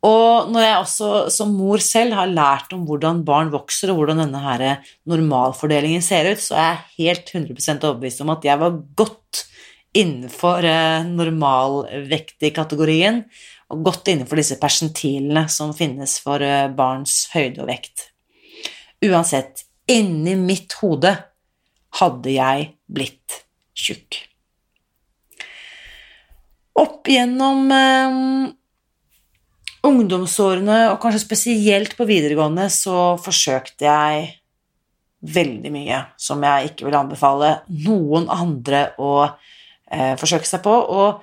Og 0.02 0.50
når 0.50 0.64
jeg 0.66 0.78
også 0.82 1.08
som 1.30 1.52
mor 1.54 1.78
selv 1.86 2.16
har 2.18 2.32
lært 2.32 2.72
om 2.74 2.88
hvordan 2.88 3.20
barn 3.26 3.52
vokser, 3.54 3.92
og 3.92 3.98
hvordan 4.00 4.24
denne 4.24 4.40
her 4.42 4.80
normalfordelingen 5.10 6.02
ser 6.02 6.32
ut, 6.32 6.42
så 6.42 6.56
er 6.58 6.72
jeg 6.72 7.06
helt 7.06 7.30
100% 7.38 7.86
overbevist 7.86 8.22
om 8.26 8.30
at 8.34 8.46
jeg 8.48 8.58
var 8.64 8.80
godt 8.98 9.44
innenfor 9.98 10.64
eh, 10.66 11.06
normalvektig-kategorien, 11.06 13.24
og 13.72 13.84
godt 13.86 14.08
innenfor 14.12 14.36
disse 14.40 14.60
persentilene 14.60 15.48
som 15.52 15.74
finnes 15.76 16.20
for 16.24 16.42
eh, 16.44 16.74
barns 16.74 17.30
høyde 17.36 17.62
og 17.62 17.68
vekt. 17.70 18.12
Uansett, 19.06 19.66
inni 19.92 20.36
mitt 20.40 20.74
hode 20.82 21.16
hadde 22.00 22.30
jeg 22.34 22.70
blitt 22.90 23.46
tjukk. 23.78 24.16
Opp 26.82 27.08
gjennom 27.12 27.72
eh, 27.76 28.10
ungdomsårene, 29.88 30.92
og 30.92 31.00
kanskje 31.02 31.24
spesielt 31.24 31.96
på 31.98 32.06
videregående, 32.10 32.68
så 32.70 33.16
forsøkte 33.22 33.88
jeg 33.88 34.28
veldig 35.22 35.72
mye 35.74 36.00
som 36.22 36.42
jeg 36.46 36.72
ikke 36.72 36.88
vil 36.88 36.98
anbefale 36.98 37.52
noen 37.86 38.28
andre 38.34 38.88
å 39.02 39.14
eh, 39.26 40.18
forsøke 40.20 40.50
seg 40.50 40.64
på. 40.66 40.74
Og 40.74 41.22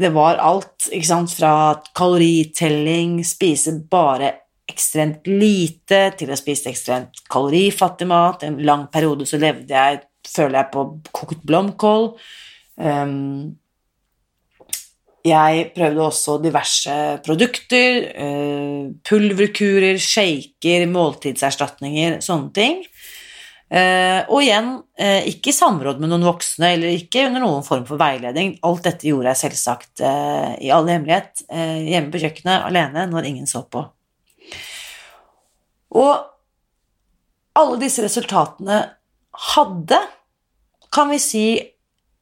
det 0.00 0.12
var 0.14 0.38
alt, 0.42 0.90
ikke 0.90 1.08
sant, 1.08 1.34
fra 1.34 1.52
kaloritelling, 1.98 3.20
spise 3.26 3.74
bare 3.90 4.34
ekstremt 4.70 5.26
lite, 5.26 6.12
til 6.18 6.30
å 6.30 6.38
spise 6.38 6.70
ekstremt 6.70 7.24
kalorifattig 7.30 8.06
mat. 8.10 8.46
En 8.46 8.60
lang 8.66 8.86
periode 8.92 9.26
så 9.26 9.40
levde 9.42 9.74
jeg, 9.74 10.02
føler 10.30 10.60
jeg, 10.60 10.70
på 10.74 10.86
kokt 11.16 11.42
blomkål. 11.46 12.12
Um, 12.80 13.58
jeg 15.26 15.64
prøvde 15.74 16.00
også 16.00 16.38
diverse 16.40 16.94
produkter, 17.24 18.06
eh, 18.08 18.84
pulverkurer, 19.04 19.98
shaker, 20.00 20.86
måltidserstatninger, 20.88 22.20
sånne 22.24 22.52
ting. 22.56 22.78
Eh, 23.70 24.24
og 24.32 24.40
igjen, 24.42 24.82
eh, 24.98 25.28
ikke 25.28 25.52
i 25.52 25.52
samråd 25.52 26.00
med 26.00 26.08
noen 26.10 26.24
voksne, 26.24 26.72
eller 26.72 26.96
ikke 26.96 27.26
under 27.26 27.40
noen 27.44 27.62
form 27.62 27.84
for 27.86 28.00
veiledning. 28.00 28.58
Alt 28.64 28.82
dette 28.88 29.06
gjorde 29.06 29.28
jeg 29.28 29.42
selvsagt 29.44 30.00
i 30.00 30.70
all 30.72 30.88
hemmelighet, 30.88 31.44
hjemme 31.50 32.10
på 32.10 32.18
kjøkkenet, 32.18 32.64
alene, 32.64 33.06
når 33.06 33.28
ingen 33.28 33.46
så 33.46 33.62
på. 33.62 33.84
Og 35.90 36.26
alle 37.54 37.78
disse 37.78 38.02
resultatene 38.02 38.80
hadde, 39.52 40.00
kan 40.90 41.10
vi 41.10 41.18
si, 41.18 41.44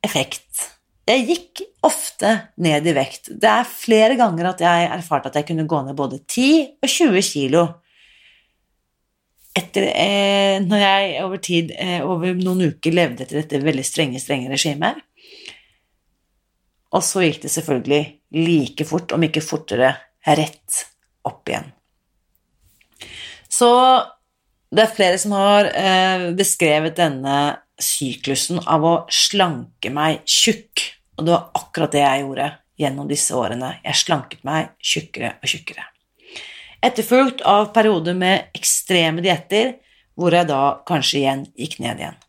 effekt. 0.04 0.77
Jeg 1.08 1.24
gikk 1.24 1.62
ofte 1.88 2.30
ned 2.60 2.84
i 2.84 2.92
vekt. 2.92 3.30
Det 3.40 3.48
er 3.48 3.68
flere 3.68 4.16
ganger 4.18 4.50
at 4.50 4.60
jeg 4.60 4.88
erfarte 4.92 5.30
at 5.30 5.38
jeg 5.40 5.46
kunne 5.48 5.68
gå 5.68 5.78
ned 5.86 5.96
både 5.96 6.18
10 6.20 6.48
og 6.84 6.90
20 6.92 7.22
kilo. 7.24 7.62
Etter, 9.56 9.86
eh, 9.88 10.58
når 10.60 10.82
jeg 10.82 11.22
over 11.24 11.40
tid, 11.42 11.72
eh, 11.72 12.02
over 12.04 12.34
noen 12.36 12.74
uker, 12.74 12.92
levde 12.92 13.24
etter 13.24 13.40
dette 13.40 13.62
veldig 13.64 13.84
strenge, 13.86 14.20
strenge 14.20 14.52
regimet. 14.52 15.00
Og 16.92 17.02
så 17.04 17.24
gikk 17.24 17.40
det 17.46 17.54
selvfølgelig 17.56 18.02
like 18.36 18.84
fort, 18.88 19.12
om 19.12 19.24
ikke 19.24 19.44
fortere, 19.44 19.94
rett 20.28 20.84
opp 21.24 21.48
igjen. 21.48 21.72
Så 23.48 23.70
det 24.68 24.84
er 24.84 24.94
flere 24.94 25.18
som 25.18 25.32
har 25.32 25.72
eh, 25.72 26.28
beskrevet 26.36 27.00
denne 27.00 27.38
syklusen 27.80 28.60
av 28.60 28.84
å 28.84 28.94
slanke 29.08 29.88
meg 29.94 30.20
tjukk 30.28 30.97
og 31.18 31.26
det 31.26 31.34
var 31.34 31.50
akkurat 31.58 31.94
det 31.94 32.02
jeg 32.04 32.24
gjorde 32.24 32.48
gjennom 32.78 33.08
disse 33.10 33.34
årene. 33.34 33.72
Jeg 33.82 33.98
slanket 33.98 34.44
meg 34.46 34.70
tjukkere 34.78 35.34
og 35.42 35.50
tjukkere. 35.50 35.86
Etterfulgt 36.78 37.42
av 37.42 37.72
perioder 37.74 38.14
med 38.14 38.52
ekstreme 38.54 39.24
dietter, 39.24 39.74
hvor 40.18 40.34
jeg 40.34 40.46
da 40.46 40.62
kanskje 40.86 41.18
igjen 41.18 41.44
gikk 41.58 41.78
ned 41.82 42.02
igjen. 42.02 42.20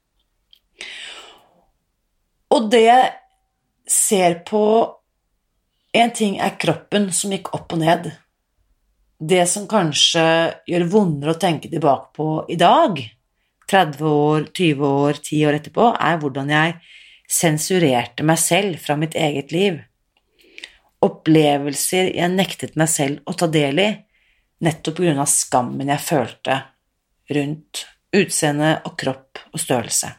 Og 2.50 2.72
det 2.74 2.86
jeg 2.86 3.12
ser 3.89 4.41
på 4.48 4.63
En 5.89 6.12
ting 6.13 6.36
er 6.38 6.51
kroppen 6.62 7.08
som 7.10 7.31
gikk 7.34 7.48
opp 7.58 7.72
og 7.74 7.79
ned. 7.81 8.12
Det 9.17 9.39
som 9.50 9.63
kanskje 9.65 10.22
gjør 10.69 10.84
vondere 10.91 11.34
å 11.34 11.39
tenke 11.41 11.65
tilbake 11.72 12.13
på 12.13 12.27
i 12.53 12.58
dag, 12.62 13.00
30 13.65 14.03
år, 14.05 14.46
20 14.53 14.86
år, 14.86 15.17
10 15.17 15.48
år 15.50 15.58
etterpå, 15.58 15.88
er 15.98 16.22
hvordan 16.22 16.53
jeg 16.53 16.75
sensurerte 17.29 18.25
meg 18.25 18.39
selv 18.41 18.79
fra 18.81 18.98
mitt 19.00 19.15
eget 19.15 19.53
liv. 19.53 19.79
Opplevelser 21.05 22.09
jeg 22.15 22.33
nektet 22.33 22.75
meg 22.79 22.89
selv 22.91 23.21
å 23.29 23.36
ta 23.38 23.48
del 23.51 23.79
i, 23.79 23.89
nettopp 24.65 24.98
på 24.98 25.05
grunn 25.05 25.21
av 25.21 25.29
skammen 25.31 25.91
jeg 25.93 26.03
følte 26.03 26.57
rundt 27.31 27.86
utseende 28.15 28.74
og 28.89 28.98
kropp 29.00 29.43
og 29.53 29.62
størrelse. 29.62 30.09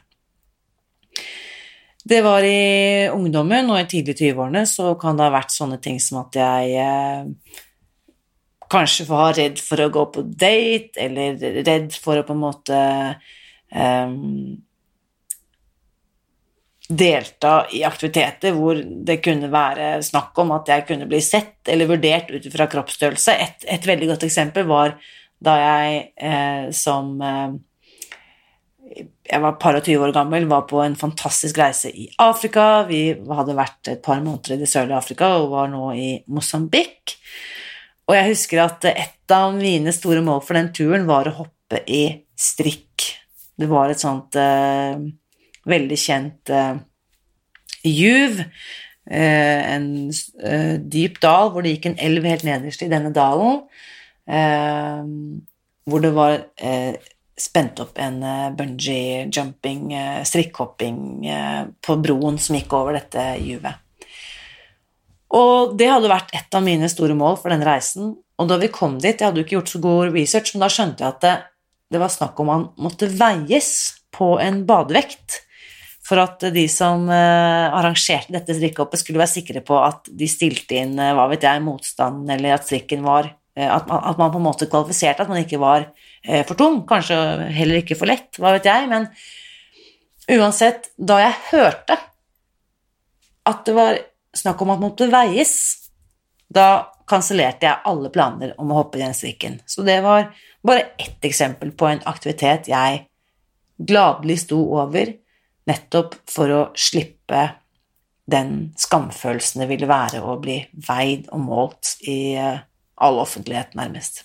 Det 2.00 2.22
var 2.24 2.46
i 2.46 3.10
ungdommen 3.12 3.68
og 3.74 3.82
i 3.82 3.88
tidlig 3.90 4.16
20-årene, 4.22 4.62
så 4.66 4.94
kan 4.98 5.18
det 5.18 5.26
ha 5.26 5.34
vært 5.34 5.52
sånne 5.52 5.76
ting 5.84 5.98
som 6.00 6.22
at 6.22 6.38
jeg 6.38 6.78
eh, 6.80 7.58
kanskje 8.72 9.04
var 9.10 9.34
redd 9.36 9.60
for 9.60 9.82
å 9.84 9.90
gå 9.92 10.06
på 10.14 10.24
date, 10.24 10.94
eller 11.02 11.36
redd 11.66 11.92
for 12.00 12.22
å 12.22 12.24
på 12.24 12.36
en 12.36 12.42
måte 12.46 12.80
eh, 12.80 14.14
delta 16.90 17.54
i 17.70 17.84
aktiviteter 17.86 18.54
hvor 18.56 18.78
det 18.80 19.20
kunne 19.22 19.50
være 19.52 20.00
snakk 20.02 20.38
om 20.42 20.50
at 20.56 20.70
jeg 20.72 20.86
kunne 20.88 21.06
bli 21.10 21.20
sett 21.22 21.70
eller 21.70 21.90
vurdert 21.90 22.32
ut 22.34 22.48
fra 22.50 22.66
kroppsstørrelse. 22.70 23.34
Et, 23.34 23.66
et, 23.76 23.86
veldig 23.86 24.10
godt 24.10 24.26
eksempel 24.26 24.66
var 24.68 24.96
da 25.40 25.54
jeg 25.60 26.00
eh, 26.18 26.64
som 26.76 27.14
eh, 27.22 27.54
jeg 29.30 29.42
var 29.44 29.60
par 29.62 29.78
og 29.78 29.86
20 29.86 30.08
år 30.08 30.12
gammel, 30.16 30.48
var 30.50 30.66
på 30.68 30.80
en 30.82 30.98
fantastisk 30.98 31.60
reise 31.60 31.92
i 31.94 32.08
Afrika. 32.20 32.82
Vi 32.88 33.14
hadde 33.14 33.56
vært 33.56 33.92
et 33.92 34.02
par 34.02 34.18
måneder 34.24 34.56
i 34.56 34.64
det 34.64 34.68
sørlige 34.70 34.98
Afrika 34.98 35.30
og 35.38 35.52
var 35.54 35.70
nå 35.70 35.92
i 35.94 36.10
Mosambik. 36.26 37.14
Og 38.10 38.16
jeg 38.18 38.32
husker 38.32 38.64
at 38.64 38.88
et 38.90 39.34
av 39.34 39.54
mine 39.54 39.94
store 39.94 40.24
mål 40.26 40.42
for 40.42 40.58
den 40.58 40.72
turen 40.74 41.06
var 41.06 41.30
å 41.30 41.36
hoppe 41.44 41.84
i 41.86 42.02
strikk. 42.34 43.06
Det 43.54 43.68
var 43.70 43.92
et 43.92 44.02
sånt 44.02 44.34
eh, 44.40 44.98
veldig 45.70 45.98
kjent 45.98 46.52
uh, 46.54 46.78
juv, 47.86 48.40
uh, 48.40 49.60
en 49.74 49.86
uh, 50.10 50.76
dyp 50.80 51.20
dal 51.22 51.52
hvor 51.52 51.64
det 51.64 51.76
gikk 51.76 51.90
en 51.90 52.00
elv 52.10 52.28
helt 52.28 52.46
nederst 52.48 52.84
i 52.84 52.90
denne 52.92 53.14
dalen, 53.14 53.64
hvor 55.90 56.02
det 56.04 56.10
var 56.14 56.36
spent 57.40 57.80
opp 57.82 57.96
en 57.98 58.20
bungee 58.54 59.24
jumping, 59.26 59.88
strikkhopping, 60.22 61.00
på 61.82 61.96
broen 62.04 62.38
som 62.38 62.54
gikk 62.54 62.76
over 62.78 62.94
dette 62.94 63.24
juvet. 63.42 63.80
Og 65.34 65.74
det 65.80 65.88
hadde 65.90 66.12
vært 66.12 66.30
et 66.36 66.54
av 66.54 66.62
mine 66.62 66.86
store 66.92 67.16
mål 67.18 67.40
for 67.42 67.50
denne 67.50 67.66
reisen. 67.66 68.12
Og 68.38 68.48
da 68.52 68.60
vi 68.60 68.70
kom 68.70 69.00
dit, 69.02 69.18
jeg 69.18 69.26
hadde 69.26 69.42
jo 69.42 69.48
ikke 69.48 69.56
gjort 69.58 69.74
så 69.74 69.82
god 69.82 70.14
research, 70.14 70.54
men 70.54 70.62
da 70.62 70.70
skjønte 70.76 71.04
jeg 71.04 71.16
at 71.16 71.24
det, 71.24 71.36
det 71.90 72.04
var 72.04 72.14
snakk 72.14 72.38
om 72.38 72.54
han 72.54 72.68
måtte 72.78 73.10
veies 73.10 73.72
på 74.14 74.36
en 74.42 74.62
badevekt 74.68 75.40
for 76.10 76.18
at 76.18 76.42
de 76.50 76.64
som 76.70 77.04
uh, 77.06 77.70
arrangerte 77.78 78.34
dette 78.34 78.56
strikkhoppet, 78.56 78.98
skulle 79.02 79.20
være 79.22 79.30
sikre 79.30 79.62
på 79.62 79.76
at 79.78 80.10
de 80.10 80.26
stilte 80.30 80.80
inn 80.80 80.96
uh, 80.98 81.12
hva 81.14 81.28
vet 81.30 81.46
jeg, 81.46 81.62
motstanden, 81.62 82.32
eller 82.34 82.56
at 82.56 82.66
strikken 82.66 83.04
var 83.06 83.28
uh, 83.30 83.68
at, 83.68 83.86
man, 83.86 84.02
at, 84.10 84.18
man, 84.18 84.32
på 84.34 84.40
en 84.40 84.48
måte 84.48 84.68
kvalifiserte, 84.70 85.22
at 85.22 85.30
man 85.30 85.44
ikke 85.44 85.62
var 85.62 85.90
for 86.44 86.52
tung, 86.52 86.82
kanskje 86.84 87.16
heller 87.56 87.78
ikke 87.80 87.96
for 87.96 88.10
lett, 88.10 88.36
hva 88.36 88.50
vet 88.52 88.66
jeg, 88.68 88.88
men 88.90 89.06
uansett, 90.36 90.90
da 91.00 91.16
jeg 91.22 91.38
hørte 91.46 91.96
at 93.48 93.62
det 93.64 93.72
var 93.72 93.96
snakk 94.36 94.60
om 94.60 94.74
at 94.74 94.82
man 94.82 94.90
måtte 94.90 95.08
veies, 95.08 95.54
da 96.52 96.90
kansellerte 97.08 97.70
jeg 97.70 97.82
alle 97.88 98.10
planer 98.12 98.52
om 98.60 98.68
å 98.68 98.82
hoppe 98.82 99.00
i 99.00 99.02
den 99.02 99.16
strikken. 99.16 99.56
Så 99.64 99.80
det 99.86 99.96
var 100.04 100.28
bare 100.66 100.90
ett 101.00 101.24
eksempel 101.24 101.72
på 101.72 101.88
en 101.88 102.04
aktivitet 102.04 102.68
jeg 102.68 103.06
gladelig 103.80 104.42
sto 104.44 104.60
over 104.76 105.14
nettopp 105.70 106.18
for 106.30 106.52
å 106.52 106.62
slippe 106.78 107.46
den 108.30 108.70
skamfølelsen 108.78 109.64
det 109.64 109.70
ville 109.70 109.88
være 109.90 110.22
å 110.22 110.36
bli 110.42 110.60
veid 110.86 111.30
og 111.34 111.42
målt 111.44 111.96
i 112.06 112.34
eh, 112.38 112.60
all 113.00 113.18
offentlighet, 113.22 113.74
nærmest. 113.78 114.24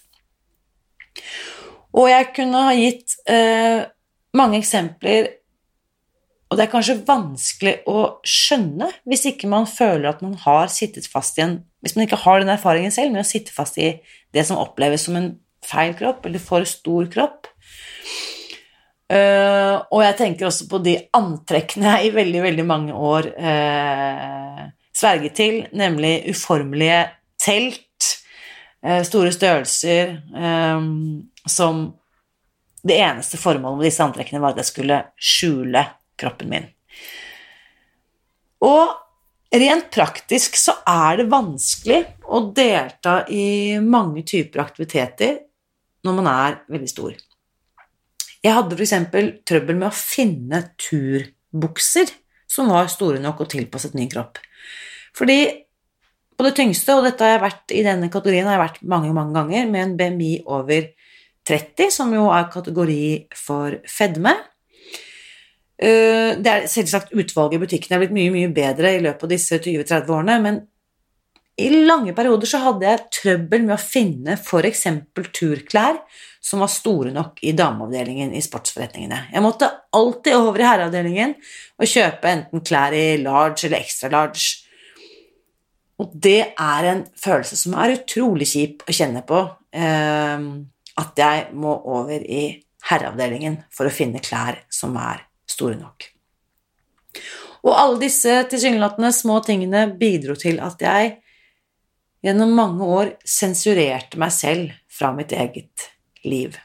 Og 1.95 2.09
jeg 2.11 2.31
kunne 2.35 2.65
ha 2.67 2.75
gitt 2.75 3.15
eh, 3.31 3.85
mange 4.35 4.59
eksempler, 4.59 5.31
og 6.51 6.59
det 6.59 6.65
er 6.65 6.71
kanskje 6.71 6.99
vanskelig 7.07 7.73
å 7.89 8.01
skjønne 8.27 8.91
hvis 9.09 9.25
ikke 9.31 9.49
man 9.49 9.65
føler 9.69 10.11
at 10.11 10.21
man 10.23 10.35
har 10.43 10.69
sittet 10.71 11.07
fast 11.09 11.39
i 11.39 11.45
en 11.47 11.63
Hvis 11.85 11.93
man 11.93 12.07
ikke 12.07 12.17
har 12.17 12.39
den 12.41 12.49
erfaringen 12.49 12.89
selv 12.89 13.11
med 13.13 13.21
å 13.21 13.27
sitte 13.29 13.53
fast 13.53 13.75
i 13.77 13.91
det 14.33 14.43
som 14.47 14.57
oppleves 14.57 15.03
som 15.05 15.17
en 15.19 15.27
feil 15.65 15.91
kropp, 15.93 16.25
eller 16.25 16.41
for 16.41 16.65
stor 16.65 17.05
kropp. 17.13 17.45
Uh, 19.05 19.85
og 19.93 19.99
jeg 20.01 20.15
tenker 20.17 20.47
også 20.47 20.65
på 20.69 20.79
de 20.81 20.95
antrekkene 21.13 21.91
jeg 21.99 22.07
i 22.07 22.15
veldig, 22.15 22.39
veldig 22.41 22.63
mange 22.65 22.93
år 22.97 23.27
uh, 23.37 24.63
sverget 24.97 25.35
til, 25.37 25.59
nemlig 25.77 26.23
uformelige 26.31 27.03
telt, 27.41 28.07
uh, 28.81 29.03
store 29.05 29.33
størrelser, 29.35 30.15
som 31.45 31.85
det 32.85 32.97
eneste 33.01 33.37
formålet 33.41 33.77
med 33.77 33.87
disse 33.89 34.05
antrekkene 34.05 34.41
var 34.41 34.55
at 34.55 34.63
jeg 34.63 34.71
skulle 34.71 34.99
skjule 35.21 35.85
kroppen 36.17 36.49
min. 36.49 36.67
Og 38.65 38.89
rent 39.53 39.91
praktisk 39.93 40.57
så 40.57 40.79
er 40.89 41.21
det 41.21 41.29
vanskelig 41.29 42.01
å 42.25 42.41
delta 42.57 43.19
i 43.29 43.77
mange 43.85 44.25
typer 44.25 44.65
aktiviteter 44.65 45.39
når 46.05 46.21
man 46.21 46.29
er 46.31 46.59
veldig 46.73 46.89
stor. 46.89 47.17
Jeg 48.45 48.53
hadde 48.53 48.77
f.eks. 48.77 48.93
trøbbel 49.47 49.79
med 49.79 49.89
å 49.89 49.95
finne 49.97 50.61
turbukser 50.77 52.11
som 52.51 52.69
var 52.69 52.91
store 52.93 53.21
nok 53.23 53.41
og 53.41 53.49
tilpasset 53.55 53.95
ny 53.97 54.05
kropp. 54.11 54.37
Fordi 55.17 55.39
på 56.35 56.43
det 56.43 56.53
tyngste, 56.57 56.97
og 56.97 57.07
dette 57.07 57.23
har 57.23 57.37
jeg 57.37 57.45
vært 57.45 57.73
i 57.73 57.83
denne 57.85 58.09
kategorien 58.11 58.47
har 58.49 58.57
jeg 58.57 58.65
vært 58.65 58.83
mange, 58.91 59.13
mange 59.15 59.33
ganger, 59.37 59.69
med 59.71 59.81
en 59.81 59.95
BMI 59.97 60.33
over 60.51 60.91
30, 61.47 61.89
som 61.93 62.11
jo 62.13 62.27
er 62.33 62.51
kategori 62.51 63.05
for 63.39 63.79
fedme. 63.89 64.35
Eh, 65.79 66.35
det 66.37 66.51
er 66.51 66.69
selvsagt 66.71 67.15
utvalget 67.15 67.57
i 67.57 67.63
butikkene 67.63 67.97
er 67.97 68.03
blitt 68.03 68.15
mye, 68.15 68.33
mye 68.35 68.53
bedre 68.55 68.93
i 68.97 69.03
løpet 69.03 69.27
av 69.27 69.31
disse 69.31 69.59
20-30 69.61 70.11
årene, 70.17 70.37
men 70.43 70.61
i 71.55 71.69
lange 71.87 72.11
perioder 72.15 72.49
så 72.51 72.59
hadde 72.65 72.87
jeg 72.89 73.05
trøbbel 73.15 73.63
med 73.63 73.77
å 73.77 73.79
finne 73.81 74.35
f.eks. 74.35 74.85
turklær 75.31 76.01
som 76.45 76.61
var 76.61 76.69
store 76.69 77.09
nok 77.13 77.39
i 77.41 77.55
dameavdelingen 77.57 78.33
i 78.37 78.41
sportsforretningene. 78.43 79.23
Jeg 79.33 79.41
måtte 79.41 79.71
alltid 79.97 80.37
over 80.37 80.61
i 80.61 80.67
herreavdelingen 80.67 81.33
og 81.81 81.89
kjøpe 81.89 82.29
enten 82.29 82.61
klær 82.65 82.93
i 82.93 83.17
large 83.17 83.65
eller 83.65 83.81
extra 83.81 84.11
large. 84.13 84.43
Og 85.97 86.11
det 86.13 86.51
er 86.53 86.89
en 86.91 87.01
følelse 87.17 87.57
som 87.57 87.73
er 87.81 87.95
utrolig 87.95 88.49
kjip 88.51 88.85
å 88.85 88.93
kjenne 88.93 89.23
på, 89.25 89.39
eh, 89.73 90.45
at 91.01 91.23
jeg 91.23 91.47
må 91.57 91.73
over 91.97 92.21
i 92.21 92.43
herreavdelingen 92.91 93.63
for 93.73 93.89
å 93.89 93.95
finne 93.95 94.21
klær 94.21 94.61
som 94.69 94.93
er 95.01 95.25
store 95.49 95.79
nok. 95.79 96.11
Og 97.65 97.73
alle 97.73 98.03
disse 98.05 98.37
tilsynelatende 98.51 99.09
små 99.15 99.39
tingene 99.41 99.87
bidro 99.97 100.37
til 100.37 100.61
at 100.61 100.77
jeg 100.85 101.15
gjennom 102.25 102.53
mange 102.53 102.85
år 102.85 103.13
sensurerte 103.25 104.21
meg 104.21 104.33
selv 104.33 104.77
fra 104.93 105.09
mitt 105.15 105.33
eget 105.33 105.89
liv. 106.27 106.57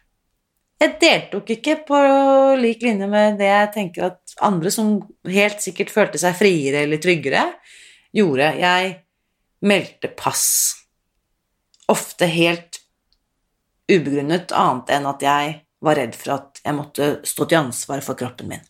Jeg 0.80 0.96
deltok 1.00 1.50
ikke 1.52 1.76
på 1.88 1.98
lik 2.56 2.80
linje 2.86 3.06
med 3.10 3.36
det 3.40 3.50
jeg 3.50 3.72
tenker 3.74 4.06
at 4.06 4.34
andre 4.46 4.72
som 4.72 4.94
helt 5.28 5.60
sikkert 5.60 5.92
følte 5.92 6.20
seg 6.22 6.38
friere 6.38 6.86
eller 6.86 7.00
tryggere, 7.02 7.42
gjorde. 8.16 8.48
Jeg 8.56 8.94
meldte 9.68 10.08
pass. 10.16 10.46
Ofte 11.92 12.30
helt 12.30 12.80
ubegrunnet, 13.90 14.54
annet 14.56 14.94
enn 14.96 15.08
at 15.10 15.26
jeg 15.26 15.54
var 15.84 15.98
redd 16.00 16.16
for 16.16 16.36
at 16.38 16.60
jeg 16.64 16.76
måtte 16.76 17.10
stå 17.28 17.46
til 17.48 17.60
ansvar 17.60 18.02
for 18.04 18.16
kroppen 18.16 18.52
min. 18.52 18.64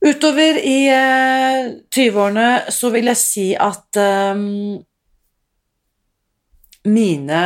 Utover 0.00 0.56
i 0.64 0.78
eh, 0.88 1.72
20-årene 1.92 2.72
så 2.72 2.88
vil 2.94 3.10
jeg 3.10 3.20
si 3.20 3.48
at 3.52 3.98
um, 4.00 4.78
mine 6.88 7.40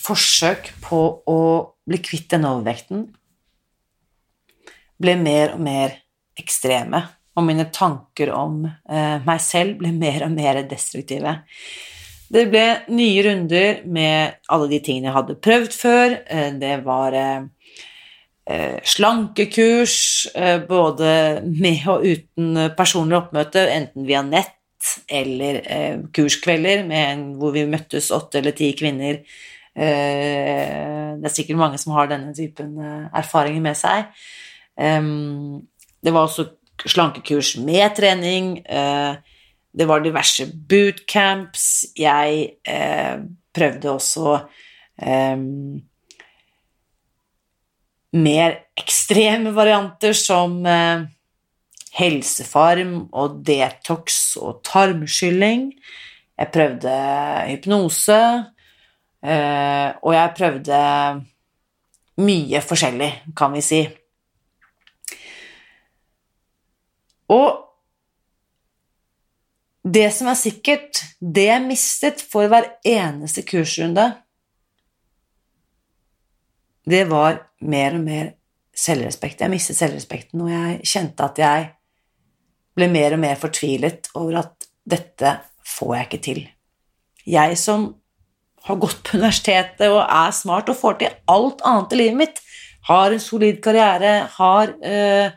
forsøk 0.00 0.72
på 0.84 1.00
å 1.30 1.40
bli 1.84 2.00
kvitt 2.02 2.30
den 2.32 2.46
overvekten 2.48 3.06
ble 5.00 5.16
mer 5.20 5.56
og 5.56 5.62
mer 5.64 5.98
ekstreme, 6.38 7.00
og 7.34 7.44
mine 7.46 7.66
tanker 7.74 8.30
om 8.34 8.62
eh, 8.64 9.18
meg 9.26 9.40
selv 9.42 9.80
ble 9.80 9.90
mer 9.94 10.24
og 10.26 10.32
mer 10.36 10.62
destruktive. 10.70 11.34
Det 12.30 12.44
ble 12.50 12.64
nye 12.94 13.24
runder 13.26 13.82
med 13.90 14.38
alle 14.54 14.70
de 14.70 14.80
tingene 14.82 15.10
jeg 15.10 15.16
hadde 15.18 15.40
prøvd 15.44 15.76
før. 15.76 16.16
Eh, 16.30 16.50
det 16.62 16.76
var 16.86 17.18
eh, 17.18 17.42
Eh, 18.50 18.80
slankekurs, 18.82 20.26
eh, 20.34 20.60
både 20.68 21.40
med 21.44 21.86
og 21.88 22.04
uten 22.04 22.58
personlig 22.76 23.16
oppmøte, 23.16 23.62
enten 23.72 24.04
via 24.04 24.20
nett 24.20 24.52
eller 25.08 25.62
kurskvelder 26.12 26.82
med, 26.84 27.22
hvor 27.40 27.54
vi 27.54 27.62
møttes 27.64 28.10
åtte 28.12 28.42
eller 28.42 28.52
ti 28.52 28.74
kvinner. 28.76 29.22
Det 29.74 31.26
er 31.26 31.34
sikkert 31.34 31.58
mange 31.58 31.78
som 31.82 31.96
har 31.96 32.06
denne 32.10 32.30
typen 32.36 32.76
erfaringer 33.10 33.62
med 33.64 33.74
seg. 33.74 34.06
det 34.78 36.12
var 36.14 36.20
også 36.28 36.44
slankekurs 36.86 37.56
med 37.58 37.96
trening. 37.96 38.62
det 39.74 39.88
var 39.88 40.04
diverse 40.04 40.46
bootcamps. 40.46 41.86
Jeg 41.98 42.54
prøvde 43.54 43.90
også 43.90 44.38
mer 48.14 48.58
ekstreme 48.78 49.52
varianter 49.54 50.14
som 50.16 50.60
eh, 50.66 51.06
helsefarm 51.98 52.96
og 53.14 53.40
detox 53.46 54.36
og 54.40 54.62
tarmskylling. 54.66 55.70
Jeg 56.38 56.52
prøvde 56.54 56.94
hypnose, 57.50 58.18
eh, 58.18 58.44
og 59.24 60.10
jeg 60.12 60.32
prøvde 60.36 60.78
mye 62.20 62.60
forskjellig, 62.60 63.10
kan 63.36 63.54
vi 63.54 63.62
si. 63.64 63.80
Og 67.32 67.64
det 69.84 70.06
som 70.16 70.28
er 70.32 70.38
sikkert, 70.38 71.02
det 71.20 71.48
jeg 71.48 71.64
mistet 71.64 72.22
for 72.32 72.48
hver 72.48 72.70
eneste 72.88 73.44
kursrunde, 73.48 74.10
det 76.84 77.04
var 77.08 77.40
mer 77.64 77.96
og 77.96 78.04
mer 78.04 78.30
selvrespekt. 78.76 79.40
Jeg 79.40 79.52
mistet 79.52 79.78
selvrespekten, 79.78 80.40
og 80.44 80.52
jeg 80.52 80.80
kjente 80.84 81.24
at 81.24 81.40
jeg 81.40 81.66
ble 82.74 82.88
mer 82.92 83.16
og 83.16 83.22
mer 83.22 83.38
fortvilet 83.40 84.10
over 84.18 84.40
at 84.42 84.68
dette 84.84 85.36
får 85.64 85.94
jeg 85.96 86.08
ikke 86.08 86.24
til. 86.24 86.40
Jeg 87.24 87.58
som 87.60 87.86
har 88.64 88.80
gått 88.80 89.02
på 89.04 89.18
universitetet 89.18 89.86
og 89.90 90.02
er 90.02 90.32
smart 90.34 90.70
og 90.72 90.78
får 90.78 90.98
til 91.00 91.16
alt 91.30 91.64
annet 91.68 91.92
i 91.92 92.00
livet 92.00 92.20
mitt, 92.22 92.40
har 92.88 93.12
en 93.12 93.22
solid 93.22 93.60
karriere, 93.64 94.14
har 94.36 94.72
eh, 94.84 95.32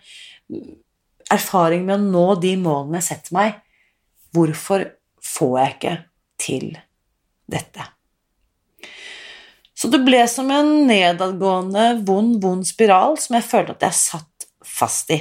erfaring 1.31 1.85
med 1.87 1.97
å 1.97 2.07
nå 2.07 2.25
de 2.43 2.55
målene 2.59 3.01
jeg 3.01 3.09
setter 3.11 3.37
meg, 3.37 3.59
hvorfor 4.35 4.87
får 5.23 5.53
jeg 5.59 5.75
ikke 5.75 5.95
til 6.39 6.67
dette? 7.51 7.91
Så 9.77 9.91
det 9.93 10.01
ble 10.01 10.23
som 10.31 10.49
en 10.51 10.71
nedadgående, 10.89 11.99
vond, 12.07 12.39
vond 12.41 12.65
spiral 12.65 13.19
som 13.21 13.37
jeg 13.37 13.45
følte 13.45 13.75
at 13.75 13.89
jeg 13.89 13.99
satt 13.99 14.47
fast 14.65 15.11
i. 15.13 15.19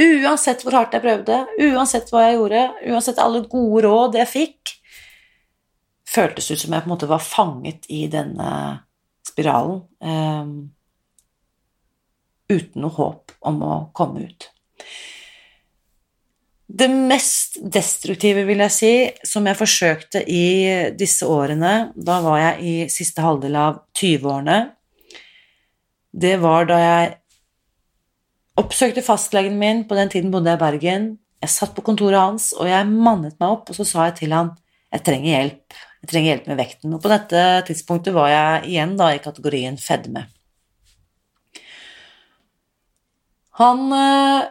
Uansett 0.00 0.62
hvor 0.64 0.78
hardt 0.78 0.94
jeg 0.96 1.04
prøvde, 1.04 1.42
uansett 1.60 2.08
hva 2.08 2.24
jeg 2.24 2.38
gjorde, 2.38 2.62
uansett 2.88 3.20
alle 3.20 3.42
gode 3.50 3.82
råd 3.84 4.16
jeg 4.16 4.30
fikk, 4.30 4.79
føltes 6.10 6.50
ut 6.50 6.60
som 6.60 6.74
jeg 6.74 6.84
på 6.84 6.90
en 6.90 6.94
måte 6.94 7.10
var 7.10 7.22
fanget 7.22 7.86
i 7.92 8.04
denne 8.10 8.50
spiralen 9.26 9.82
um, 10.02 10.54
uten 12.50 12.82
noe 12.82 12.96
håp 12.96 13.36
om 13.46 13.62
å 13.62 13.74
komme 13.94 14.26
ut. 14.26 14.48
Det 16.70 16.86
mest 16.90 17.58
destruktive, 17.62 18.44
vil 18.46 18.62
jeg 18.62 18.74
si, 18.74 18.92
som 19.26 19.46
jeg 19.46 19.58
forsøkte 19.58 20.22
i 20.30 20.90
disse 20.98 21.26
årene, 21.26 21.90
da 21.94 22.20
var 22.22 22.38
jeg 22.38 22.60
i 22.62 22.74
siste 22.92 23.24
halvdel 23.24 23.58
av 23.58 23.80
20-årene, 23.98 24.58
det 26.10 26.36
var 26.42 26.66
da 26.70 26.78
jeg 26.82 27.10
oppsøkte 28.60 29.02
fastlegen 29.06 29.58
min, 29.58 29.84
på 29.86 29.98
den 29.98 30.10
tiden 30.10 30.30
bodde 30.34 30.50
jeg 30.50 30.58
i 30.58 30.62
Bergen. 30.62 31.10
Jeg 31.42 31.54
satt 31.54 31.74
på 31.74 31.84
kontoret 31.86 32.18
hans, 32.18 32.50
og 32.58 32.70
jeg 32.70 32.88
mannet 32.90 33.38
meg 33.40 33.54
opp, 33.54 33.70
og 33.70 33.78
så 33.78 33.86
sa 33.86 34.08
jeg 34.08 34.18
til 34.22 34.34
han 34.36 34.52
jeg 34.90 35.06
trenger 35.06 35.30
hjelp. 35.30 35.78
Jeg 36.00 36.12
trenger 36.12 36.32
hjelp 36.32 36.46
med 36.50 36.60
vekten. 36.60 36.94
Og 36.96 37.02
på 37.04 37.12
dette 37.12 37.42
tidspunktet 37.68 38.16
var 38.16 38.30
jeg 38.32 38.70
igjen 38.72 38.96
da 39.00 39.10
i 39.14 39.20
kategorien 39.22 39.76
fedme. 39.80 40.26
Han 43.60 43.90
eh, 43.92 44.48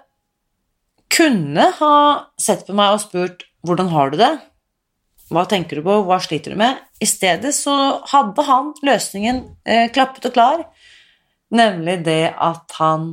kunne 1.09 1.71
ha 1.79 1.95
sett 2.38 2.67
på 2.67 2.75
meg 2.77 2.97
og 2.97 3.03
spurt 3.07 3.47
'Hvordan 3.65 3.89
har 3.91 4.12
du 4.13 4.17
det?' 4.21 4.38
hva 5.29 5.45
tenker 5.45 5.77
du 5.77 5.85
på, 5.85 5.99
hva 6.09 6.17
sliter 6.23 6.55
du 6.55 6.57
med? 6.57 6.79
I 6.97 7.05
stedet 7.05 7.51
så 7.53 7.73
hadde 8.09 8.45
han 8.47 8.71
løsningen 8.85 9.43
eh, 9.62 9.85
klappet 9.93 10.25
og 10.25 10.33
klar, 10.33 10.63
nemlig 11.53 11.99
det 12.07 12.33
at 12.33 12.73
han 12.79 13.12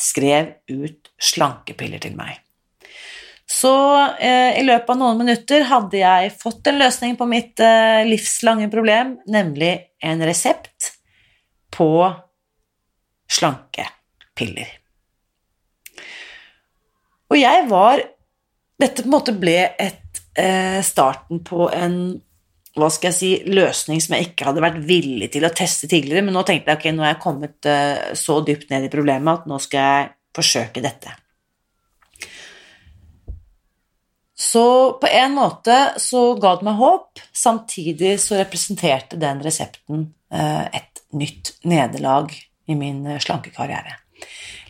skrev 0.00 0.58
ut 0.68 1.08
slankepiller 1.16 2.02
til 2.04 2.18
meg. 2.18 2.43
Så 3.50 3.74
eh, 4.18 4.58
i 4.60 4.64
løpet 4.64 4.90
av 4.94 5.00
noen 5.00 5.18
minutter 5.20 5.66
hadde 5.68 6.00
jeg 6.00 6.32
fått 6.40 6.70
en 6.70 6.78
løsning 6.80 7.16
på 7.18 7.26
mitt 7.28 7.60
eh, 7.60 8.00
livslange 8.08 8.70
problem, 8.72 9.18
nemlig 9.28 9.74
en 10.04 10.24
resept 10.24 10.94
på 11.74 11.90
slankepiller. 13.30 14.72
Og 17.32 17.40
jeg 17.40 17.70
var 17.70 18.10
Dette 18.74 19.04
på 19.04 19.06
en 19.06 19.12
måte 19.14 19.32
ble 19.38 19.54
et, 19.78 20.18
eh, 20.34 20.80
starten 20.82 21.38
på 21.46 21.68
en 21.70 21.98
hva 22.74 22.88
skal 22.90 23.12
jeg 23.12 23.14
si, 23.14 23.28
løsning 23.54 24.00
som 24.02 24.16
jeg 24.16 24.32
ikke 24.32 24.48
hadde 24.48 24.64
vært 24.64 24.80
villig 24.82 25.28
til 25.30 25.46
å 25.46 25.52
teste 25.54 25.86
tidligere, 25.86 26.24
men 26.26 26.34
nå 26.34 26.42
tenkte 26.42 26.72
jeg 26.72 26.80
ok, 26.80 26.88
nå 26.90 27.04
er 27.04 27.12
jeg 27.12 27.20
kommet 27.22 27.68
eh, 27.70 28.00
så 28.18 28.40
dypt 28.42 28.72
ned 28.74 28.88
i 28.88 28.90
problemet 28.90 29.30
at 29.30 29.46
nå 29.46 29.60
skal 29.62 29.86
jeg 29.86 30.08
forsøke 30.34 30.82
dette. 30.82 31.14
Så 34.44 34.92
på 35.00 35.08
en 35.08 35.36
måte 35.38 35.76
så 36.02 36.34
ga 36.40 36.56
det 36.58 36.66
meg 36.66 36.76
håp, 36.76 37.22
samtidig 37.32 38.18
så 38.20 38.36
representerte 38.42 39.16
den 39.20 39.40
resepten 39.44 40.08
eh, 40.32 40.66
et 40.68 41.00
nytt 41.16 41.54
nederlag 41.64 42.34
i 42.68 42.76
min 42.76 43.06
eh, 43.08 43.20
slankekarriere. 43.22 43.96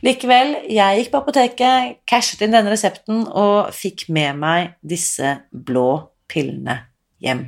Likevel, 0.05 0.59
jeg 0.71 1.01
gikk 1.01 1.11
på 1.11 1.21
apoteket, 1.23 1.99
cashet 2.07 2.45
inn 2.45 2.55
denne 2.55 2.71
resepten 2.71 3.25
og 3.27 3.73
fikk 3.75 4.07
med 4.15 4.39
meg 4.43 4.75
disse 4.85 5.39
blå 5.51 5.89
pillene 6.31 6.77
hjem. 7.25 7.47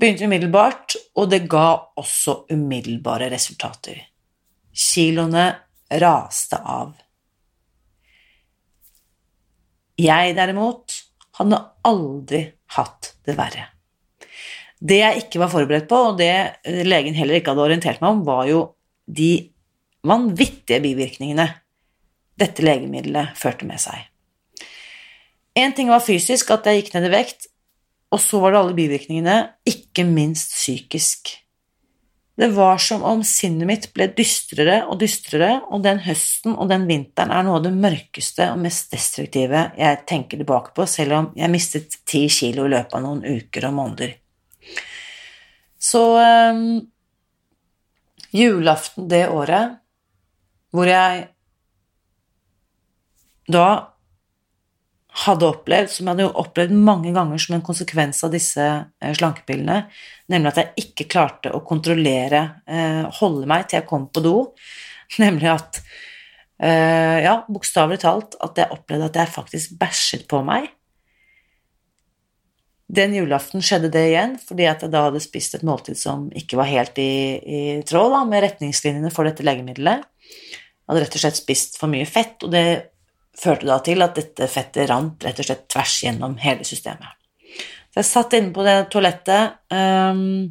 Begynte 0.00 0.24
umiddelbart, 0.24 0.96
og 1.20 1.28
det 1.30 1.44
ga 1.52 1.68
også 2.00 2.46
umiddelbare 2.50 3.28
resultater. 3.30 4.00
Kiloene 4.72 5.50
raste 6.00 6.58
av. 6.64 6.94
Jeg 10.00 10.34
derimot 10.38 10.96
hadde 11.40 11.60
aldri 11.86 12.42
hatt 12.76 13.12
det 13.26 13.36
verre. 13.38 13.68
Det 14.80 15.00
jeg 15.02 15.24
ikke 15.26 15.42
var 15.42 15.52
forberedt 15.52 15.88
på, 15.90 15.96
og 16.10 16.20
det 16.20 16.32
legen 16.88 17.16
heller 17.16 17.38
ikke 17.38 17.52
hadde 17.52 17.66
orientert 17.66 18.00
meg 18.00 18.14
om, 18.14 18.22
var 18.24 18.46
jo 18.48 18.62
de 19.04 19.32
vanvittige 20.08 20.80
bivirkningene 20.80 21.46
dette 22.40 22.64
legemiddelet 22.64 23.36
førte 23.36 23.68
med 23.68 23.82
seg. 23.82 24.06
Én 25.58 25.74
ting 25.76 25.90
var 25.92 26.00
fysisk, 26.04 26.52
at 26.54 26.64
jeg 26.68 26.80
gikk 26.80 26.94
ned 26.94 27.10
i 27.10 27.12
vekt, 27.12 27.50
og 28.10 28.22
så 28.22 28.40
var 28.42 28.54
det 28.54 28.62
alle 28.62 28.78
bivirkningene, 28.78 29.36
ikke 29.68 30.06
minst 30.08 30.54
psykisk. 30.56 31.34
Det 32.40 32.48
var 32.48 32.78
som 32.80 33.02
om 33.04 33.20
sinnet 33.26 33.68
mitt 33.68 33.82
ble 33.92 34.06
dystrere 34.16 34.78
og 34.88 34.96
dystrere, 35.02 35.58
og 35.68 35.82
den 35.84 35.98
høsten 36.06 36.54
og 36.54 36.70
den 36.70 36.86
vinteren 36.88 37.34
er 37.36 37.44
noe 37.44 37.58
av 37.58 37.66
det 37.66 37.74
mørkeste 37.76 38.46
og 38.54 38.62
mest 38.62 38.94
destruktive 38.94 39.66
jeg 39.76 39.98
tenker 40.08 40.40
tilbake 40.40 40.72
på, 40.72 40.86
selv 40.88 41.18
om 41.18 41.28
jeg 41.36 41.52
mistet 41.52 41.98
ti 42.08 42.22
kilo 42.32 42.64
i 42.64 42.72
løpet 42.72 42.96
av 42.96 43.04
noen 43.04 43.20
uker 43.28 43.66
og 43.68 43.76
måneder. 43.76 44.14
Så 45.76 46.00
øh, 46.16 46.64
julaften 48.32 49.12
det 49.12 49.26
året 49.28 49.76
hvor 50.72 50.88
jeg 50.88 51.26
da 53.52 53.68
hadde 55.10 55.48
opplevd, 55.48 55.90
som 55.90 56.06
jeg 56.06 56.16
hadde 56.16 56.28
opplevd 56.38 56.74
mange 56.86 57.12
ganger 57.14 57.40
som 57.42 57.56
en 57.56 57.64
konsekvens 57.66 58.22
av 58.26 58.34
disse 58.34 58.62
eh, 58.62 59.14
slankepillene, 59.16 59.82
nemlig 60.30 60.52
at 60.52 60.60
jeg 60.62 60.86
ikke 60.86 61.08
klarte 61.10 61.52
å 61.54 61.62
kontrollere, 61.66 62.42
eh, 62.70 63.02
holde 63.18 63.48
meg 63.50 63.66
til 63.66 63.80
jeg 63.80 63.88
kom 63.90 64.06
på 64.12 64.22
do, 64.24 64.34
nemlig 65.22 65.50
at 65.52 65.80
eh, 66.62 67.24
Ja, 67.24 67.40
bokstavelig 67.50 68.02
talt 68.04 68.38
at 68.40 68.60
jeg 68.60 68.70
opplevde 68.76 69.10
at 69.10 69.18
jeg 69.18 69.34
faktisk 69.34 69.74
bæsjet 69.80 70.28
på 70.30 70.44
meg. 70.46 70.70
Den 72.90 73.12
julaften 73.14 73.62
skjedde 73.62 73.90
det 73.94 74.06
igjen, 74.08 74.32
fordi 74.42 74.66
at 74.66 74.80
jeg 74.82 74.90
da 74.90 75.04
hadde 75.06 75.22
spist 75.22 75.54
et 75.54 75.66
måltid 75.66 75.98
som 75.98 76.26
ikke 76.34 76.58
var 76.58 76.70
helt 76.70 76.96
i, 76.98 77.12
i 77.38 77.60
tråd 77.86 78.14
da, 78.16 78.24
med 78.26 78.42
retningslinjene 78.46 79.12
for 79.14 79.28
dette 79.28 79.46
legemiddelet. 79.46 80.06
Jeg 80.30 80.90
hadde 80.90 81.04
rett 81.04 81.18
og 81.18 81.22
slett 81.22 81.38
spist 81.38 81.78
for 81.78 81.92
mye 81.92 82.08
fett, 82.08 82.42
og 82.42 82.50
det 82.50 82.64
førte 83.38 83.68
da 83.68 83.78
til 83.84 84.02
at 84.04 84.16
dette 84.18 84.48
fettet 84.50 84.88
rant 84.90 85.24
rett 85.24 85.42
og 85.42 85.48
slett 85.48 85.68
tvers 85.70 85.96
gjennom 86.04 86.36
hele 86.42 86.66
systemet. 86.66 87.16
Så 87.90 88.02
jeg 88.02 88.08
satt 88.08 88.36
inne 88.38 88.54
på 88.54 88.64
det 88.66 88.76
toalettet 88.92 89.56
um, 89.74 90.50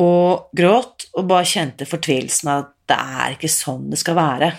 og 0.00 0.52
gråt 0.56 1.08
og 1.16 1.28
bare 1.28 1.48
kjente 1.48 1.88
fortvilelsen 1.88 2.52
av 2.52 2.62
at 2.64 2.72
det 2.86 3.00
er 3.20 3.34
ikke 3.36 3.50
sånn 3.50 3.90
det 3.92 4.00
skal 4.00 4.16
være. 4.18 4.52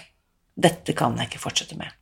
Dette 0.57 0.93
kan 0.97 1.15
jeg 1.17 1.29
ikke 1.29 1.41
fortsette 1.41 1.77
med. 1.79 1.93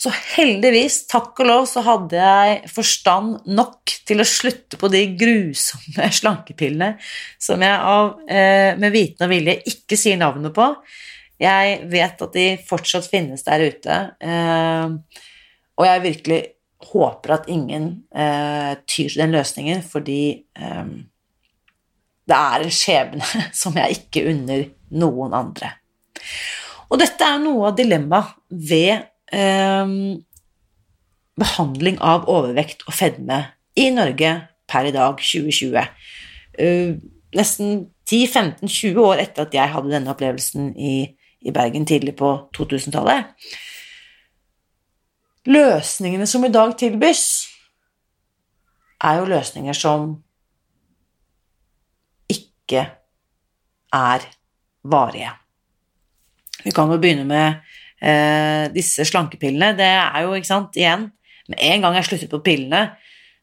Så 0.00 0.10
heldigvis, 0.34 1.04
takk 1.08 1.38
og 1.40 1.48
lov, 1.48 1.66
så 1.70 1.80
hadde 1.86 2.18
jeg 2.18 2.70
forstand 2.72 3.46
nok 3.48 3.92
til 4.04 4.20
å 4.20 4.26
slutte 4.28 4.76
på 4.80 4.90
de 4.92 5.04
grusomme 5.16 6.10
slankepillene 6.18 6.94
som 7.40 7.62
jeg 7.64 7.78
av, 7.78 8.10
eh, 8.28 8.74
med 8.80 8.92
viten 8.92 9.24
og 9.24 9.32
vilje 9.32 9.60
ikke 9.70 9.96
sier 10.00 10.20
navnet 10.20 10.52
på. 10.56 10.66
Jeg 11.44 11.78
vet 11.92 12.24
at 12.26 12.36
de 12.36 12.44
fortsatt 12.68 13.08
finnes 13.10 13.44
der 13.46 13.64
ute, 13.68 13.96
eh, 14.24 14.94
og 15.74 15.88
jeg 15.88 16.04
virkelig 16.04 16.40
håper 16.84 17.34
at 17.38 17.48
ingen 17.52 17.88
eh, 18.14 18.74
tyr 18.84 19.08
til 19.08 19.22
den 19.22 19.34
løsningen, 19.34 19.82
fordi 19.84 20.20
eh, 20.56 20.92
det 22.24 22.38
er 22.38 22.64
en 22.64 22.74
skjebne 22.74 23.44
som 23.62 23.76
jeg 23.80 24.00
ikke 24.00 24.26
unner 24.32 24.68
noen 24.94 25.36
andre. 25.36 25.74
Og 26.88 27.00
dette 27.00 27.26
er 27.26 27.42
noe 27.42 27.70
av 27.70 27.76
dilemmaet 27.78 28.38
ved 28.48 29.10
behandling 31.40 31.96
av 32.04 32.28
overvekt 32.30 32.84
og 32.86 32.94
fedme 32.94 33.40
i 33.74 33.88
Norge 33.90 34.30
per 34.70 34.86
i 34.86 34.92
dag, 34.94 35.18
2020. 35.18 35.74
Uh, 36.54 36.94
nesten 37.34 37.86
10-15-20 38.10 39.00
år 39.02 39.22
etter 39.24 39.46
at 39.46 39.56
jeg 39.56 39.72
hadde 39.74 39.92
denne 39.92 40.12
opplevelsen 40.12 40.72
i, 40.78 40.94
i 41.44 41.52
Bergen 41.54 41.86
tidlig 41.86 42.16
på 42.18 42.30
2000-tallet. 42.56 43.32
Løsningene 45.44 46.26
som 46.26 46.44
i 46.44 46.52
dag 46.52 46.72
tilbys, 46.80 47.24
er 49.04 49.20
jo 49.20 49.28
løsninger 49.28 49.76
som 49.76 50.14
ikke 52.32 52.86
er 53.94 54.28
varige. 54.88 55.32
Vi 56.64 56.72
kan 56.72 56.88
jo 56.88 57.00
begynne 57.00 57.26
med 57.28 57.60
eh, 58.00 58.70
disse 58.72 59.04
slankepillene, 59.04 59.74
det 59.76 59.90
er 59.90 60.24
jo, 60.24 60.32
ikke 60.34 60.48
sant, 60.48 60.76
igjen 60.80 61.10
Med 61.44 61.60
en 61.60 61.82
gang 61.84 61.98
jeg 61.98 62.06
sluttet 62.08 62.30
på 62.32 62.40
pillene, 62.40 62.94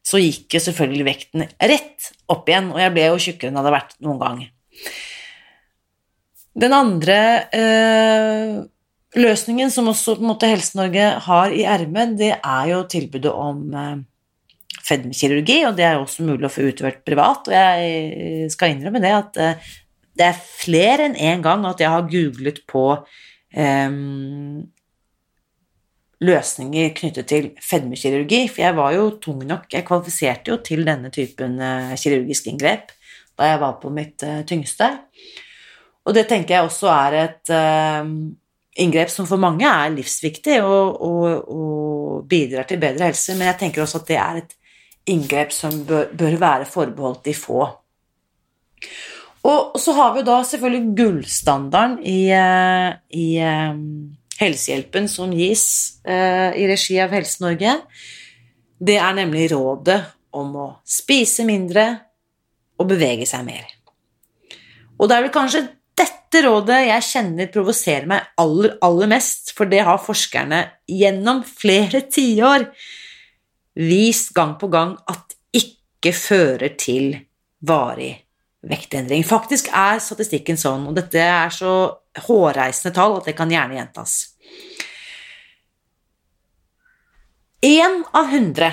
så 0.01 0.17
gikk 0.17 0.55
jo 0.55 0.59
selvfølgelig 0.63 1.03
vekten 1.05 1.43
rett 1.45 2.07
opp 2.33 2.47
igjen, 2.49 2.71
og 2.73 2.79
jeg 2.81 2.93
ble 2.95 3.03
jo 3.11 3.19
tjukkere 3.21 3.51
enn 3.51 3.59
det 3.59 3.61
hadde 3.61 3.73
vært 3.75 3.93
noen 4.01 4.17
gang. 4.23 4.39
Den 6.61 6.75
andre 6.75 7.17
eh, 7.55 8.61
løsningen 9.17 9.71
som 9.73 9.89
også 9.89 10.19
måte 10.21 10.49
Helse-Norge 10.51 11.07
har 11.25 11.55
i 11.55 11.63
ermet, 11.67 12.17
det 12.19 12.35
er 12.37 12.65
jo 12.69 12.83
tilbudet 12.91 13.31
om 13.33 13.63
eh, 13.73 14.03
fedmekirurgi, 14.85 15.61
og 15.67 15.79
det 15.79 15.87
er 15.87 15.97
jo 15.97 16.05
også 16.05 16.27
mulig 16.27 16.47
å 16.47 16.53
få 16.53 16.67
utført 16.69 17.01
privat. 17.07 17.49
Og 17.49 17.55
jeg 17.55 18.51
skal 18.53 18.75
innrømme 18.75 19.01
det 19.03 19.15
at 19.17 19.41
eh, 19.41 19.71
det 20.19 20.27
er 20.27 20.43
flere 20.43 21.07
enn 21.07 21.17
én 21.17 21.39
en 21.39 21.45
gang 21.47 21.65
at 21.69 21.81
jeg 21.81 21.89
har 21.89 22.09
googlet 22.11 22.59
på 22.69 22.83
um, 23.55 24.57
løsninger 26.21 26.91
knyttet 26.97 27.29
til 27.31 27.47
fedmekirurgi, 27.63 28.41
for 28.51 28.65
jeg 28.65 28.77
var 28.77 28.97
jo 28.97 29.05
tung 29.23 29.39
nok, 29.47 29.69
jeg 29.71 29.87
kvalifiserte 29.87 30.51
jo 30.51 30.59
til 30.67 30.83
denne 30.85 31.09
typen 31.15 31.55
uh, 31.63 31.95
kirurgisk 31.95 32.51
inngrep 32.51 32.91
da 33.39 33.47
jeg 33.53 33.61
var 33.63 33.79
på 33.81 33.89
mitt 33.95 34.21
tyngste. 34.45 34.91
Og 36.05 36.15
det 36.17 36.25
tenker 36.29 36.55
jeg 36.55 36.67
også 36.67 36.89
er 36.93 37.17
et 37.19 37.51
uh, 37.53 38.07
inngrep 38.81 39.11
som 39.13 39.27
for 39.29 39.41
mange 39.41 39.67
er 39.67 39.93
livsviktig 39.93 40.57
og, 40.63 40.97
og, 41.05 41.51
og, 41.51 42.23
bidrar 42.31 42.67
til 42.69 42.79
bedre 42.81 43.09
helse, 43.09 43.35
men 43.35 43.49
jeg 43.49 43.59
tenker 43.59 43.83
også 43.83 44.01
at 44.01 44.09
det 44.09 44.17
er 44.21 44.39
et 44.41 44.55
inngrep 45.11 45.53
som 45.53 45.81
bør, 45.87 46.09
bør 46.17 46.37
være 46.41 46.67
forbeholdt 46.69 47.25
de 47.25 47.33
få. 47.35 47.65
Og 49.49 49.77
så 49.81 49.95
har 49.97 50.13
vi 50.13 50.23
da 50.25 50.37
selvfølgelig 50.45 50.95
gullstandarden 50.99 51.95
i, 52.05 52.29
eh, 52.29 52.91
i 53.17 53.25
eh, 53.41 53.79
helsehjelpen 54.37 55.09
som 55.09 55.33
gis 55.33 55.65
i 56.05 56.67
regi 56.69 56.99
av 57.01 57.13
Helse-Norge. 57.13 57.73
Det 58.77 58.99
er 59.01 59.17
nemlig 59.17 59.49
rådet 59.55 59.97
om 60.37 60.53
å 60.57 60.67
spise 60.85 61.45
mindre 61.47 61.87
og 62.77 62.89
bevege 62.89 63.27
seg 63.29 63.45
mer. 63.49 63.65
Og 65.01 65.09
det 65.09 65.17
er 65.17 65.25
vel 65.25 65.33
kanskje 65.33 65.65
dette 65.97 66.41
rådet 66.45 66.79
jeg 66.87 67.03
kjenner 67.03 67.51
provoserer 67.51 68.07
meg 68.07 68.31
aller, 68.39 68.77
aller 68.85 69.09
mest, 69.11 69.51
for 69.57 69.69
det 69.69 69.83
har 69.83 70.01
forskerne 70.01 70.63
gjennom 70.87 71.43
flere 71.47 72.05
tiår 72.07 72.69
vist 73.81 74.31
gang 74.35 74.57
på 74.59 74.69
gang 74.71 74.95
at 75.11 75.35
ikke 75.55 76.13
fører 76.15 76.75
til 76.79 77.15
varig 77.67 78.13
vektendring. 78.67 79.25
Faktisk 79.27 79.71
er 79.73 79.99
statistikken 80.03 80.59
sånn, 80.59 80.87
og 80.89 80.95
dette 80.97 81.19
er 81.21 81.51
så 81.53 81.73
hårreisende 82.27 82.93
tall 82.95 83.17
at 83.17 83.27
det 83.29 83.35
kan 83.37 83.51
gjerne 83.51 83.77
gjentas. 83.79 84.19
Én 87.61 88.01
av 88.17 88.31
hundre 88.31 88.71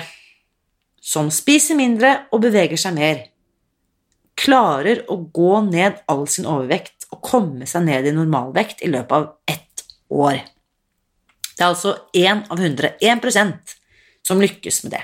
som 1.09 1.29
spiser 1.33 1.77
mindre 1.77 2.15
og 2.33 2.41
beveger 2.43 2.79
seg 2.79 2.95
mer, 2.97 3.21
klarer 4.39 5.03
å 5.11 5.19
gå 5.33 5.59
ned 5.67 5.99
all 6.09 6.25
sin 6.31 6.47
overvekt 6.49 6.98
og 7.09 7.21
komme 7.25 7.67
seg 7.69 7.85
ned 7.87 8.07
i 8.09 8.15
normalvekt 8.15 8.83
i 8.85 8.91
løpet 8.91 9.15
av 9.15 9.27
ett 9.49 9.85
år. 10.09 10.41
Det 11.55 11.65
er 11.65 11.71
altså 11.73 11.95
én 12.15 12.43
av 12.47 12.61
hundre, 12.61 12.93
1% 13.01 13.75
som 14.25 14.41
lykkes 14.41 14.83
med 14.85 14.95
det. 14.95 15.03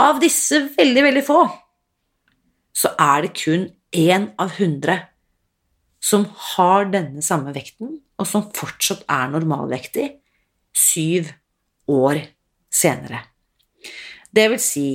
Av 0.00 0.20
disse 0.20 0.62
veldig, 0.76 1.02
veldig 1.06 1.24
få 1.26 1.40
så 2.76 2.92
er 3.00 3.26
det 3.26 3.34
kun 3.36 3.68
én 3.96 4.30
av 4.40 4.54
hundre 4.56 4.96
som 6.00 6.24
har 6.54 6.88
denne 6.88 7.20
samme 7.22 7.52
vekten, 7.52 7.98
og 8.16 8.28
som 8.28 8.46
fortsatt 8.56 9.02
er 9.10 9.28
normalvektig 9.32 10.06
syv 10.76 11.28
år 11.90 12.22
senere. 12.72 13.20
Det 14.32 14.46
vil 14.52 14.62
si 14.62 14.88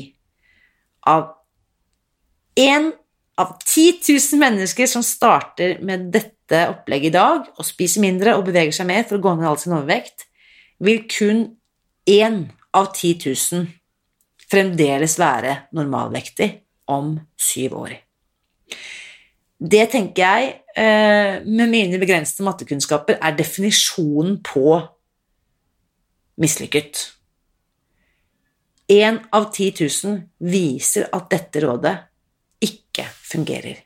av 1.06 1.28
én 2.58 2.90
av 3.42 3.58
10 3.66 4.00
000 4.08 4.40
mennesker 4.40 4.88
som 4.88 5.04
starter 5.04 5.80
med 5.84 6.08
dette 6.14 6.62
opplegget 6.72 7.12
i 7.12 7.18
dag, 7.18 7.50
og 7.58 7.68
spiser 7.68 8.04
mindre 8.04 8.36
og 8.38 8.46
beveger 8.48 8.76
seg 8.76 8.88
mer 8.90 9.04
for 9.08 9.18
å 9.18 9.24
gå 9.24 9.36
ned 9.36 9.50
all 9.50 9.60
sin 9.60 9.76
overvekt, 9.76 10.28
vil 10.80 11.04
kun 11.10 11.46
én 12.10 12.46
av 12.76 12.92
10 12.94 13.18
000 13.26 13.68
fremdeles 14.52 15.18
være 15.20 15.56
normalvektig 15.76 16.52
om 16.92 17.16
syv 17.40 17.78
år. 17.80 17.96
Det 19.56 19.86
tenker 19.90 20.22
jeg, 20.22 20.56
eh, 20.76 21.42
med 21.44 21.70
mine 21.72 22.00
begrensede 22.00 22.46
mattekunnskaper, 22.46 23.18
er 23.22 23.36
definisjonen 23.36 24.42
på 24.44 24.82
mislykket. 26.38 27.12
Én 28.92 29.20
av 29.32 29.52
10 29.52 29.72
000 29.80 30.22
viser 30.40 31.08
at 31.12 31.30
dette 31.32 31.64
rådet 31.64 31.96
ikke 32.96 33.08
fungerer. 33.28 33.84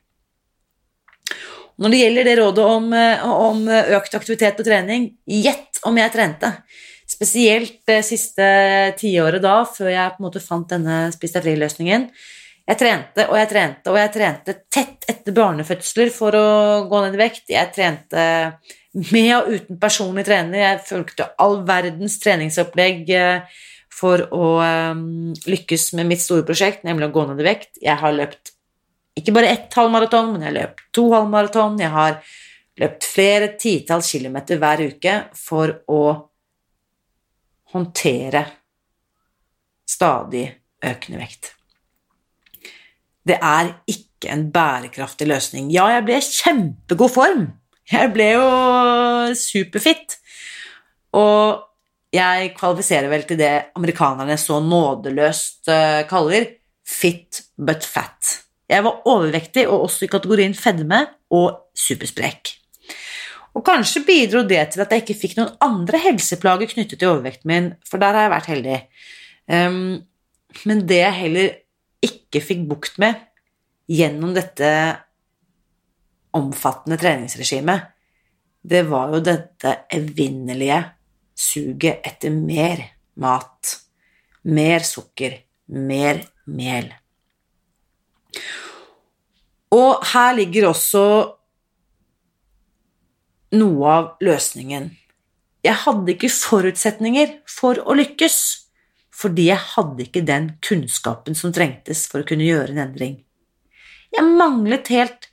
Når 1.79 1.93
det 1.93 1.99
gjelder 2.01 2.27
det 2.27 2.37
rådet 2.39 2.65
om, 2.67 2.93
eh, 2.93 3.25
om 3.29 3.61
økt 3.69 4.15
aktivitet 4.15 4.59
og 4.59 4.67
trening, 4.67 5.09
gjett 5.25 5.79
om 5.87 5.97
jeg 5.97 6.11
trente. 6.13 6.53
Spesielt 7.09 7.79
det 7.87 8.03
siste 8.05 8.45
tiåret 8.99 9.41
da, 9.41 9.63
før 9.65 9.89
jeg 9.89 10.11
på 10.13 10.21
en 10.21 10.27
måte 10.27 10.43
fant 10.43 10.69
denne 10.69 11.07
Spis 11.15 11.33
deg 11.33 11.47
fri-løsningen. 11.47 12.09
Jeg 12.69 12.77
trente 12.77 13.25
og 13.25 13.37
jeg 13.39 13.49
trente 13.49 13.89
og 13.89 13.97
jeg 13.97 14.11
trente 14.13 14.53
tett 14.69 15.07
etter 15.09 15.33
barnefødsler 15.33 16.11
for 16.13 16.37
å 16.37 16.49
gå 16.91 16.99
ned 17.01 17.17
i 17.17 17.21
vekt. 17.23 17.47
Jeg 17.49 17.73
trente 17.73 18.25
med 18.93 19.31
og 19.39 19.49
uten 19.55 19.79
personlig 19.81 20.27
trener. 20.27 20.61
Jeg 20.61 20.85
fulgte 20.85 21.31
all 21.41 21.63
verdens 21.65 22.19
treningsopplegg 22.21 23.09
eh, 23.09 23.65
for 23.89 24.27
å 24.29 24.51
eh, 24.61 25.01
lykkes 25.49 25.93
med 25.97 26.11
mitt 26.11 26.21
store 26.21 26.45
prosjekt, 26.45 26.85
nemlig 26.85 27.09
å 27.09 27.15
gå 27.15 27.25
ned 27.31 27.41
i 27.41 27.49
vekt. 27.49 27.81
Jeg 27.81 27.97
har 28.03 28.13
løpt 28.13 28.53
ikke 29.19 29.36
bare 29.36 29.51
ett 29.53 29.75
halvmaraton, 29.75 30.34
men 30.34 30.43
jeg 30.43 30.51
har 30.51 30.58
løpt 30.60 30.84
to 30.95 31.05
halvmaraton. 31.13 31.77
Jeg 31.82 31.93
har 31.93 32.17
løpt 32.79 33.08
flere 33.08 33.53
titalls 33.60 34.10
kilometer 34.13 34.60
hver 34.62 34.84
uke 34.88 35.15
for 35.38 35.75
å 35.91 36.01
håndtere 37.73 38.43
stadig 39.89 40.45
økende 40.86 41.21
vekt. 41.21 41.53
Det 43.25 43.38
er 43.38 43.73
ikke 43.89 44.32
en 44.34 44.47
bærekraftig 44.53 45.27
løsning. 45.29 45.69
Ja, 45.73 45.89
jeg 45.93 46.05
ble 46.08 46.17
i 46.17 46.25
kjempegod 46.25 47.13
form. 47.13 47.49
Jeg 47.89 48.12
ble 48.13 48.29
jo 48.36 48.45
superfit. 49.38 50.17
Og 51.17 51.65
jeg 52.13 52.53
kvalifiserer 52.58 53.10
vel 53.12 53.25
til 53.29 53.38
det 53.41 53.53
amerikanerne 53.77 54.38
så 54.41 54.60
nådeløst 54.65 55.69
eh, 55.69 56.01
kaller 56.10 56.47
fit 56.86 57.43
but 57.58 57.86
fat. 57.86 58.48
Jeg 58.69 58.86
var 58.86 59.01
overvektig 59.10 59.65
og 59.67 59.88
også 59.88 60.05
i 60.05 60.12
kategorien 60.12 60.53
fedme 60.58 61.01
og 61.34 61.71
supersprek. 61.77 62.53
Og 63.58 63.65
kanskje 63.65 64.05
bidro 64.05 64.43
det 64.47 64.62
til 64.73 64.84
at 64.84 64.93
jeg 64.93 65.03
ikke 65.03 65.17
fikk 65.23 65.39
noen 65.39 65.55
andre 65.65 66.01
helseplager 66.03 66.69
knyttet 66.69 67.01
til 67.01 67.10
overvekten 67.10 67.49
min, 67.49 67.71
for 67.88 68.01
der 68.01 68.15
har 68.15 68.27
jeg 68.27 68.36
vært 68.36 68.51
heldig. 68.51 68.77
Um, 69.49 69.79
men 70.69 70.86
det 70.89 71.01
jeg 71.01 71.17
heller 71.17 71.49
ikke 72.05 72.43
fikk 72.45 72.67
bukt 72.69 72.99
med 73.01 73.17
gjennom 73.89 74.36
dette 74.38 74.69
omfattende 76.38 76.99
treningsregimet, 77.01 77.89
det 78.62 78.84
var 78.91 79.15
jo 79.15 79.23
dette 79.23 79.73
evinnelige 79.95 80.77
suget 81.39 82.05
etter 82.05 82.34
mer 82.36 82.84
mat, 83.19 83.75
mer 84.45 84.86
sukker, 84.86 85.39
mer 85.73 86.21
mel. 86.45 86.91
Og 89.75 90.05
her 90.13 90.33
ligger 90.37 90.69
også 90.71 91.03
noe 93.59 93.93
av 93.93 94.09
løsningen. 94.23 94.89
Jeg 95.65 95.75
hadde 95.83 96.13
ikke 96.13 96.31
forutsetninger 96.31 97.39
for 97.49 97.81
å 97.83 97.95
lykkes, 97.97 98.37
fordi 99.11 99.49
jeg 99.49 99.59
hadde 99.75 100.05
ikke 100.05 100.23
den 100.25 100.53
kunnskapen 100.63 101.35
som 101.35 101.53
trengtes 101.55 102.05
for 102.11 102.23
å 102.23 102.27
kunne 102.27 102.47
gjøre 102.47 102.73
en 102.73 102.85
endring. 102.85 103.17
Jeg 104.15 104.25
manglet 104.25 104.89
helt 104.93 105.29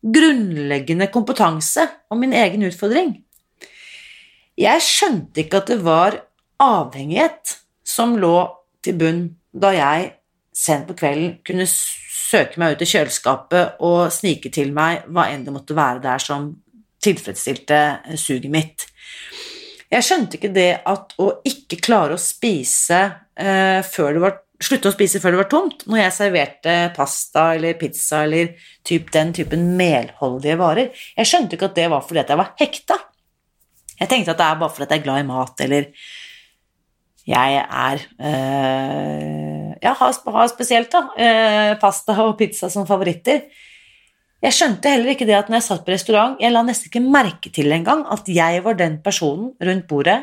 grunnleggende 0.00 1.08
kompetanse 1.12 1.86
om 2.10 2.20
min 2.20 2.34
egen 2.36 2.64
utfordring. 2.66 3.14
Jeg 4.60 4.84
skjønte 4.84 5.44
ikke 5.44 5.60
at 5.62 5.70
det 5.72 5.78
var 5.84 6.18
avhengighet 6.60 7.56
som 7.86 8.16
lå 8.20 8.34
til 8.84 8.98
bunn 9.00 9.22
da 9.52 9.72
jeg 9.76 10.10
sent 10.56 10.88
på 10.88 10.96
kvelden 10.98 11.38
kunne 11.46 11.68
søke 12.30 12.60
meg 12.60 12.76
ut 12.76 12.84
i 12.84 12.90
kjøleskapet 12.90 13.80
og 13.86 14.12
snike 14.14 14.52
til 14.54 14.74
meg 14.76 15.06
hva 15.10 15.28
enn 15.32 15.46
det 15.46 15.54
måtte 15.54 15.76
være 15.76 16.02
der 16.04 16.22
som 16.22 16.52
tilfredsstilte 17.02 17.80
suget 18.20 18.50
mitt. 18.52 18.86
Jeg 19.90 20.06
skjønte 20.06 20.38
ikke 20.38 20.52
det 20.54 20.70
at 20.86 21.16
å 21.18 21.32
ikke 21.48 21.80
klare 21.82 22.14
å 22.14 22.22
spise 22.22 23.00
eh, 23.34 23.80
før 23.86 24.16
det 24.16 24.24
var 24.26 24.38
Slutte 24.60 24.90
å 24.90 24.92
spise 24.92 25.22
før 25.22 25.32
det 25.32 25.38
var 25.38 25.46
tomt, 25.48 25.86
når 25.88 26.02
jeg 26.02 26.12
serverte 26.12 26.72
pasta 26.92 27.46
eller 27.56 27.78
pizza 27.80 28.18
eller 28.26 28.50
typ 28.84 29.06
den 29.14 29.30
typen 29.32 29.62
melholdige 29.78 30.58
varer. 30.60 30.90
Jeg 31.16 31.30
skjønte 31.30 31.56
ikke 31.56 31.70
at 31.70 31.78
det 31.78 31.86
var 31.88 32.04
fordi 32.04 32.20
at 32.20 32.32
jeg 32.34 32.40
var 32.42 32.50
hekta. 32.60 32.98
Jeg 34.02 34.10
tenkte 34.12 34.34
at 34.34 34.42
det 34.42 34.48
er 34.50 34.58
bare 34.60 34.74
fordi 34.74 34.86
jeg 34.90 35.00
er 35.00 35.06
glad 35.06 35.22
i 35.22 35.28
mat, 35.30 35.62
eller 35.64 35.88
jeg 37.26 37.56
er 37.60 38.00
øh, 38.20 39.76
Jeg 39.82 39.92
har, 39.96 40.30
har 40.32 40.48
spesielt 40.48 40.92
da, 40.92 41.04
øh, 41.16 41.78
pasta 41.80 42.16
og 42.22 42.38
pizza 42.38 42.68
som 42.68 42.86
favoritter. 42.86 43.40
Jeg 44.40 44.56
skjønte 44.56 44.88
heller 44.88 45.12
ikke 45.12 45.26
det 45.28 45.36
at 45.36 45.48
når 45.48 45.60
jeg 45.60 45.66
satt 45.66 45.84
på 45.84 45.92
restaurant, 45.92 46.38
jeg 46.40 46.52
la 46.52 46.62
nesten 46.64 46.88
ikke 46.88 47.04
merke 47.04 47.52
til 47.52 47.72
engang 47.72 48.06
at 48.12 48.28
jeg 48.28 48.64
var 48.64 48.78
den 48.78 48.98
personen 49.04 49.52
rundt 49.60 49.88
bordet 49.88 50.22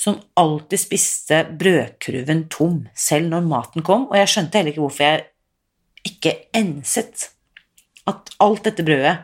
som 0.00 0.16
alltid 0.40 0.80
spiste 0.80 1.42
brødkurven 1.60 2.46
tom, 2.48 2.86
selv 2.96 3.28
når 3.28 3.44
maten 3.44 3.84
kom, 3.84 4.06
og 4.08 4.16
jeg 4.16 4.32
skjønte 4.32 4.56
heller 4.56 4.72
ikke 4.72 4.84
hvorfor 4.86 5.04
jeg 5.04 5.26
ikke 6.08 6.32
enset 6.56 7.26
at 8.08 8.32
alt 8.40 8.64
dette 8.64 8.86
brødet 8.86 9.18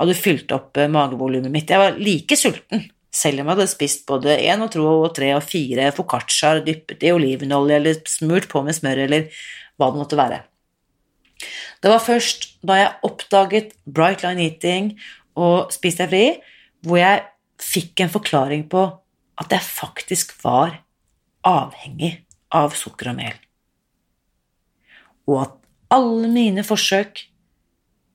hadde 0.00 0.16
fylt 0.18 0.52
opp 0.56 0.80
eh, 0.80 0.90
magevolumet 0.90 1.52
mitt. 1.52 1.70
Jeg 1.70 1.82
var 1.82 1.98
like 2.00 2.38
sulten, 2.38 2.86
selv 3.12 3.42
om 3.42 3.50
jeg 3.50 3.58
hadde 3.58 3.68
spist 3.70 4.06
både 4.08 4.38
én 4.40 4.62
og 4.64 4.70
to 4.72 4.84
og 4.88 5.10
tre 5.16 5.32
og 5.36 5.44
fire 5.44 5.90
foccacciaer 5.94 6.62
dyppet 6.64 7.04
i 7.04 7.12
olivenolje 7.12 7.76
eller 7.76 8.00
smurt 8.08 8.48
på 8.48 8.62
med 8.64 8.76
smør 8.78 9.04
eller 9.04 9.28
hva 9.76 9.90
det 9.92 10.00
måtte 10.00 10.18
være. 10.18 10.40
Det 11.82 11.90
var 11.90 12.02
først 12.02 12.48
da 12.64 12.78
jeg 12.78 12.94
oppdaget 13.08 13.74
Bright 13.84 14.22
Line 14.24 14.46
Eating 14.46 14.92
og 15.36 15.72
Spis 15.74 15.98
deg 15.98 16.12
fri, 16.12 16.26
hvor 16.86 17.00
jeg 17.00 17.24
fikk 17.62 18.02
en 18.02 18.12
forklaring 18.12 18.66
på 18.70 18.84
at 19.42 19.52
jeg 19.52 19.64
faktisk 19.66 20.34
var 20.44 20.78
avhengig 21.46 22.14
av 22.54 22.76
sukker 22.78 23.10
og 23.12 23.18
mel. 23.18 23.34
Og 25.28 25.42
at 25.44 25.58
alle 25.92 26.30
mine 26.32 26.64
forsøk 26.66 27.26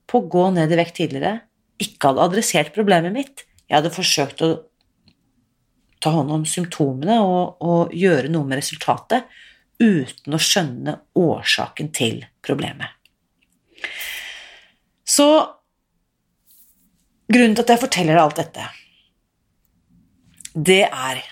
på 0.08 0.20
å 0.20 0.28
gå 0.32 0.46
ned 0.56 0.72
i 0.72 0.78
vekt 0.80 0.96
tidligere 0.98 1.42
ikke 1.78 2.10
hadde 2.10 2.24
adressert 2.24 2.72
problemet 2.74 3.14
mitt. 3.14 3.44
Jeg 3.68 3.78
hadde 3.78 3.94
forsøkt 3.94 4.42
å 4.42 4.50
ta 6.02 6.12
hånd 6.14 6.32
om 6.34 6.46
symptomene 6.48 7.18
og, 7.24 7.60
og 7.64 7.94
gjøre 7.96 8.30
noe 8.32 8.46
med 8.48 8.60
resultatet 8.60 9.28
uten 9.78 10.34
å 10.34 10.40
skjønne 10.42 10.94
årsaken 11.18 11.92
til 11.94 12.20
problemet. 12.44 12.90
Så 15.08 15.28
grunnen 17.28 17.56
til 17.56 17.64
at 17.64 17.74
jeg 17.74 17.82
forteller 17.84 18.16
deg 18.16 18.24
alt 18.24 18.40
dette, 18.42 18.68
det 20.58 20.84
er 20.88 21.22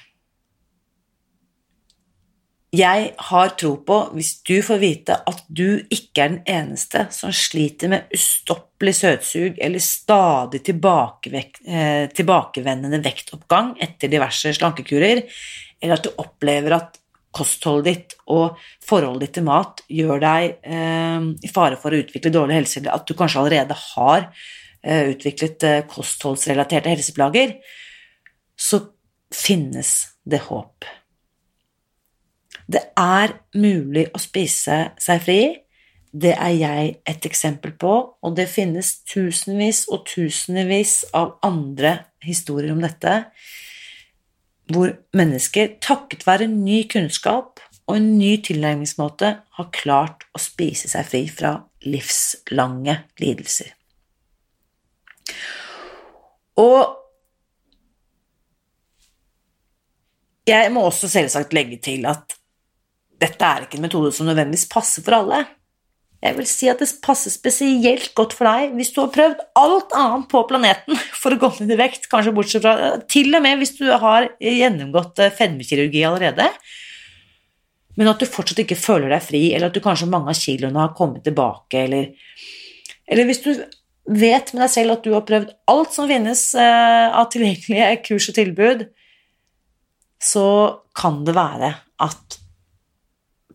Jeg 2.76 3.12
har 3.28 3.52
tro 3.56 3.76
på, 3.86 3.96
hvis 4.16 4.32
du 4.44 4.56
får 4.64 4.80
vite 4.82 5.14
at 5.30 5.44
du 5.46 5.78
ikke 5.92 6.24
er 6.24 6.32
den 6.32 6.40
eneste 6.50 7.04
som 7.14 7.30
sliter 7.34 7.92
med 7.92 8.10
ustoppelig 8.14 8.96
søtsug 8.98 9.60
eller 9.62 9.82
stadig 9.84 10.60
eh, 10.66 12.08
tilbakevendende 12.16 13.00
vektoppgang 13.04 13.76
etter 13.86 14.10
diverse 14.12 14.52
slankekurer, 14.58 15.22
eller 15.80 15.94
at 15.94 16.08
du 16.08 16.10
opplever 16.18 16.74
at 16.76 16.98
kostholdet 17.36 17.86
ditt 17.86 18.18
og 18.32 18.58
forholdet 18.84 19.28
ditt 19.28 19.36
til 19.38 19.46
mat 19.46 19.84
gjør 19.92 20.22
deg 20.26 20.58
eh, 20.66 21.30
i 21.46 21.52
fare 21.52 21.78
for 21.80 21.94
å 21.94 22.02
utvikle 22.02 22.34
dårlig 22.34 22.60
helse, 22.60 22.82
eller 22.82 22.98
at 22.98 23.06
du 23.06 23.14
kanskje 23.16 23.44
allerede 23.44 23.80
har 23.94 24.28
eh, 24.82 25.14
utviklet 25.14 25.70
eh, 25.70 25.80
kostholdsrelaterte 25.92 26.92
helseplager, 26.92 27.58
så 28.58 28.82
finnes 29.32 29.98
det 30.26 30.42
håp. 30.50 30.95
Det 32.66 32.83
er 32.98 33.37
mulig 33.55 34.09
å 34.14 34.20
spise 34.20 34.79
seg 35.02 35.22
fri. 35.22 35.40
Det 36.16 36.33
er 36.33 36.55
jeg 36.57 36.92
et 37.07 37.29
eksempel 37.29 37.74
på, 37.79 37.92
og 38.22 38.37
det 38.38 38.48
finnes 38.50 38.96
tusenvis 39.07 39.85
og 39.92 40.07
tusenvis 40.09 41.05
av 41.14 41.37
andre 41.46 41.98
historier 42.24 42.72
om 42.72 42.81
dette, 42.83 43.18
hvor 44.72 44.96
mennesker, 45.14 45.76
takket 45.85 46.24
være 46.26 46.48
ny 46.50 46.83
kunnskap 46.90 47.61
og 47.87 47.98
en 47.98 48.09
ny 48.18 48.33
tilnærmingsmåte, 48.42 49.29
har 49.59 49.72
klart 49.74 50.26
å 50.35 50.42
spise 50.42 50.90
seg 50.90 51.07
fri 51.07 51.22
fra 51.31 51.52
livslange 51.87 52.96
lidelser. 53.22 53.70
Og 56.59 56.96
jeg 60.48 60.72
må 60.72 60.87
også 60.88 61.11
selvsagt 61.11 61.55
legge 61.55 61.79
til 61.83 62.07
at 62.09 62.37
dette 63.22 63.48
er 63.48 63.64
ikke 63.64 63.79
en 63.79 63.87
metode 63.87 64.12
som 64.14 64.29
nødvendigvis 64.29 64.68
passer 64.72 65.05
for 65.05 65.18
alle. 65.18 65.44
Jeg 66.24 66.37
vil 66.38 66.48
si 66.48 66.68
at 66.70 66.81
det 66.81 66.88
passer 67.05 67.33
spesielt 67.33 68.11
godt 68.16 68.33
for 68.37 68.48
deg 68.48 68.74
hvis 68.79 68.90
du 68.94 69.02
har 69.02 69.12
prøvd 69.14 69.42
alt 69.61 69.94
annet 69.96 70.26
på 70.33 70.42
planeten 70.48 70.98
for 71.20 71.35
å 71.35 71.40
gå 71.40 71.50
ned 71.61 71.74
i 71.74 71.79
vekt, 71.79 72.09
kanskje 72.12 72.35
bortsett 72.37 72.64
fra 72.64 72.96
Til 73.11 73.37
og 73.37 73.44
med 73.44 73.61
hvis 73.61 73.76
du 73.79 73.85
har 73.92 74.31
gjennomgått 74.40 75.20
eh, 75.22 75.33
fedmekirurgi 75.37 76.05
allerede, 76.09 76.48
men 77.96 78.11
at 78.11 78.20
du 78.20 78.29
fortsatt 78.29 78.64
ikke 78.64 78.79
føler 78.81 79.12
deg 79.12 79.24
fri, 79.24 79.42
eller 79.55 79.70
at 79.70 79.76
du 79.76 79.85
kanskje 79.85 80.09
mange 80.12 80.33
av 80.33 80.40
kiloene 80.40 80.83
har 80.83 80.96
kommet 80.96 81.24
tilbake, 81.24 81.85
eller, 81.87 82.11
eller 83.09 83.29
hvis 83.29 83.44
du 83.44 83.52
vet 84.07 84.52
med 84.52 84.62
deg 84.62 84.72
selv 84.72 84.96
at 84.96 85.05
du 85.05 85.12
har 85.14 85.24
prøvd 85.29 85.52
alt 85.72 85.94
som 85.94 86.09
finnes 86.11 86.42
eh, 86.61 87.07
av 87.09 87.31
tilgjengelige 87.33 87.92
kurs 88.09 88.29
og 88.33 88.37
tilbud, 88.37 88.88
så 90.22 90.48
kan 90.96 91.22
det 91.29 91.37
være 91.37 91.72
at 92.05 92.40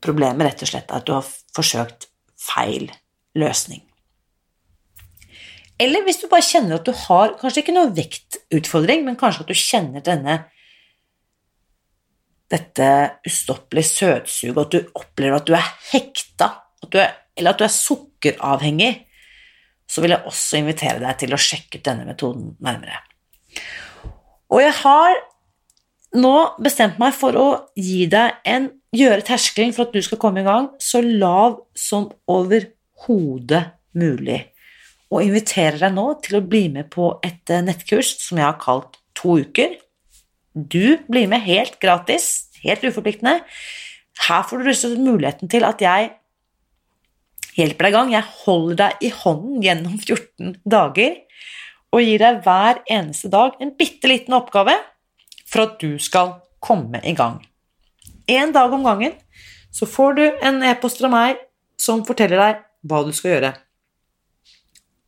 Problemet 0.01 0.47
rett 0.47 0.65
og 0.65 0.71
slett 0.71 0.91
er 0.91 1.01
at 1.01 1.07
du 1.07 1.13
har 1.13 1.27
forsøkt 1.55 2.09
feil 2.41 2.89
løsning. 3.37 3.83
Eller 5.81 6.03
hvis 6.05 6.19
du 6.21 6.27
bare 6.29 6.45
kjenner 6.45 6.77
at 6.77 6.85
du 6.85 6.93
har 7.07 7.35
kanskje 7.39 7.63
ikke 7.63 7.73
noe 7.73 7.93
vektutfordring, 7.97 9.05
men 9.05 9.17
kanskje 9.17 9.45
at 9.45 9.51
du 9.51 9.57
kjenner 9.57 10.03
denne 10.05 10.41
dette 12.51 12.87
ustoppelige 13.25 13.87
søtsuget, 13.87 14.59
at 14.59 14.73
du 14.75 14.99
opplever 14.99 15.39
at 15.39 15.47
du 15.47 15.55
er 15.55 15.69
hekta, 15.93 16.49
at 16.83 16.91
du 16.91 16.99
er, 16.99 17.15
eller 17.37 17.53
at 17.55 17.61
du 17.61 17.65
er 17.65 17.73
sukkeravhengig, 17.73 18.91
så 19.87 20.03
vil 20.03 20.13
jeg 20.13 20.27
også 20.27 20.59
invitere 20.59 20.99
deg 21.01 21.17
til 21.19 21.33
å 21.33 21.39
sjekke 21.39 21.79
ut 21.79 21.87
denne 21.87 22.05
metoden 22.07 22.51
nærmere. 22.63 22.99
Og 24.51 24.61
jeg 24.63 24.75
har 24.83 25.17
nå 26.19 26.35
bestemt 26.59 26.99
meg 26.99 27.15
for 27.15 27.39
å 27.39 27.47
gi 27.79 28.05
deg 28.11 28.43
en 28.47 28.69
gjøre 28.95 29.23
terskelen 29.25 29.73
for 29.75 29.87
at 29.87 29.95
du 29.95 30.03
skal 30.03 30.19
komme 30.21 30.41
i 30.41 30.47
gang, 30.47 30.69
så 30.79 31.01
lav 31.03 31.61
som 31.77 32.09
overhodet 32.29 33.63
mulig. 33.97 34.39
Og 35.11 35.25
inviterer 35.27 35.79
deg 35.79 35.95
nå 35.95 36.07
til 36.23 36.39
å 36.39 36.45
bli 36.45 36.67
med 36.71 36.91
på 36.93 37.13
et 37.25 37.51
eh, 37.51 37.63
nettkurs 37.63 38.15
som 38.23 38.39
jeg 38.39 38.47
har 38.47 38.59
kalt 38.61 38.99
To 39.21 39.35
uker. 39.43 39.75
Du 40.55 40.97
blir 41.11 41.27
med 41.29 41.43
helt 41.43 41.75
gratis, 41.83 42.47
helt 42.63 42.83
uforpliktende. 42.87 43.41
Her 44.27 44.45
får 44.47 44.63
du 44.63 44.95
muligheten 45.03 45.51
til 45.51 45.65
at 45.67 45.83
jeg 45.83 46.13
hjelper 47.59 47.85
deg 47.85 47.91
i 47.91 47.97
gang. 47.97 48.13
Jeg 48.15 48.29
holder 48.45 48.79
deg 48.85 49.05
i 49.05 49.11
hånden 49.19 49.61
gjennom 49.67 49.99
14 50.07 50.55
dager 50.63 51.19
og 51.91 52.07
gir 52.07 52.23
deg 52.23 52.41
hver 52.47 52.81
eneste 52.87 53.29
dag 53.31 53.59
en 53.59 53.75
bitte 53.75 54.07
liten 54.07 54.39
oppgave 54.39 54.77
for 55.43 55.67
at 55.67 55.79
du 55.83 55.99
skal 55.99 56.37
komme 56.63 57.03
i 57.03 57.13
gang 57.17 57.41
én 58.31 58.53
dag 58.55 58.73
om 58.73 58.85
gangen, 58.85 59.17
så 59.71 59.87
får 59.87 60.15
du 60.17 60.23
en 60.43 60.61
e-post 60.67 61.01
fra 61.01 61.11
meg 61.11 61.41
som 61.79 62.05
forteller 62.07 62.39
deg 62.41 62.63
hva 62.87 63.03
du 63.05 63.11
skal 63.15 63.35
gjøre. 63.35 63.51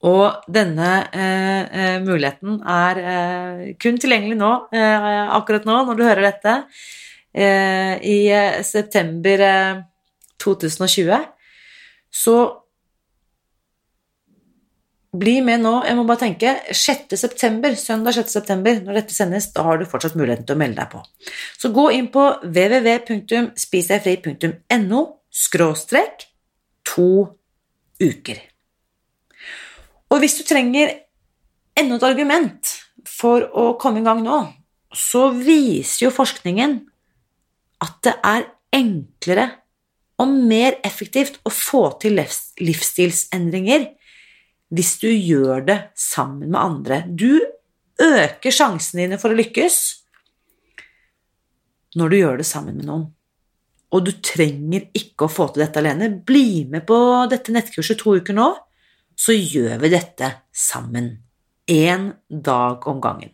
Og 0.03 0.49
denne 0.51 0.89
eh, 1.15 1.61
eh, 1.63 1.97
muligheten 2.03 2.57
er 2.67 2.99
eh, 2.99 3.61
kun 3.79 3.99
tilgjengelig 4.01 4.35
nå, 4.35 4.51
eh, 4.75 5.07
akkurat 5.37 5.63
nå, 5.67 5.77
når 5.87 5.99
du 5.99 6.03
hører 6.03 6.27
dette, 6.27 6.55
eh, 7.31 7.95
i 8.03 8.17
eh, 8.27 8.59
september 8.67 9.45
2020. 10.43 11.23
Så 12.11 12.35
bli 15.13 15.41
med 15.45 15.61
nå. 15.63 15.83
Jeg 15.87 15.95
må 15.97 16.03
bare 16.09 16.19
tenke 16.25 16.49
6. 16.73 17.17
september, 17.19 17.71
søndag 17.77 18.13
6. 18.17 18.29
september, 18.33 18.73
når 18.85 18.93
dette 19.01 19.13
sendes, 19.15 19.51
da 19.53 19.61
har 19.67 19.75
du 19.77 19.85
fortsatt 19.89 20.17
muligheten 20.19 20.45
til 20.47 20.55
å 20.55 20.61
melde 20.61 20.79
deg 20.81 20.87
på. 20.93 20.99
Så 21.59 21.67
gå 21.75 21.85
inn 21.97 22.07
på 22.13 22.23
www.spisdegfri.no 22.43 25.01
skråstrek 25.33 26.15
to 26.87 27.11
uker. 28.01 28.37
Og 30.13 30.17
hvis 30.21 30.37
du 30.37 30.43
trenger 30.45 30.87
enda 31.77 31.95
et 31.97 32.05
argument 32.05 32.61
for 33.09 33.41
å 33.49 33.77
komme 33.81 33.99
i 34.01 34.05
gang 34.05 34.21
nå, 34.25 34.39
så 34.93 35.31
viser 35.33 36.05
jo 36.05 36.11
forskningen 36.13 36.71
at 37.83 37.93
det 38.05 38.13
er 38.21 38.45
enklere 38.73 39.47
og 40.21 40.27
mer 40.29 40.77
effektivt 40.85 41.39
å 41.45 41.49
få 41.53 41.97
til 42.01 42.21
livsstilsendringer 42.61 43.87
hvis 44.73 44.95
du 45.01 45.09
gjør 45.09 45.65
det 45.67 45.79
sammen 45.99 46.49
med 46.49 46.59
andre. 46.59 47.03
Du 47.07 47.41
øker 48.01 48.51
sjansene 48.53 49.01
dine 49.05 49.17
for 49.21 49.29
å 49.33 49.37
lykkes 49.37 49.77
når 51.99 52.07
du 52.09 52.15
gjør 52.17 52.37
det 52.41 52.47
sammen 52.49 52.75
med 52.79 52.85
noen. 52.89 53.05
Og 53.93 53.99
du 54.07 54.11
trenger 54.25 54.81
ikke 54.97 55.25
å 55.27 55.31
få 55.31 55.43
til 55.53 55.61
dette 55.61 55.79
alene. 55.81 56.05
Bli 56.25 56.65
med 56.69 56.81
på 56.89 56.97
dette 57.29 57.53
nettkurset 57.53 57.97
to 58.01 58.09
uker 58.17 58.33
nå, 58.33 58.49
så 59.13 59.31
gjør 59.37 59.77
vi 59.83 59.89
dette 59.93 60.27
sammen. 60.49 61.21
Én 61.69 62.13
dag 62.27 62.87
om 62.89 63.01
gangen. 63.03 63.29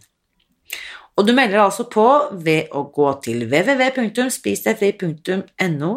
Og 1.16 1.28
du 1.28 1.34
melder 1.36 1.60
altså 1.64 1.84
på 1.92 2.08
ved 2.44 2.68
å 2.76 2.92
gå 2.96 3.14
til 3.24 3.38
www.spisdegfri.no 3.48 5.92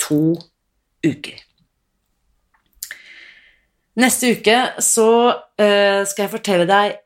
to 0.00 0.34
uker. 1.04 1.49
Neste 3.98 4.34
uke 4.36 4.56
så 4.84 5.10
uh, 5.34 6.02
skal 6.06 6.24
jeg 6.24 6.32
fortelle 6.32 6.66
deg 6.68 6.98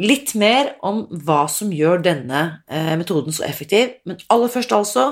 litt 0.00 0.32
mer 0.38 0.74
om 0.86 1.02
hva 1.26 1.42
som 1.50 1.72
gjør 1.74 2.04
denne 2.04 2.42
uh, 2.70 2.94
metoden 3.00 3.34
så 3.34 3.44
effektiv. 3.48 3.96
Men 4.06 4.20
aller 4.30 4.52
først, 4.52 4.72
altså 4.72 5.08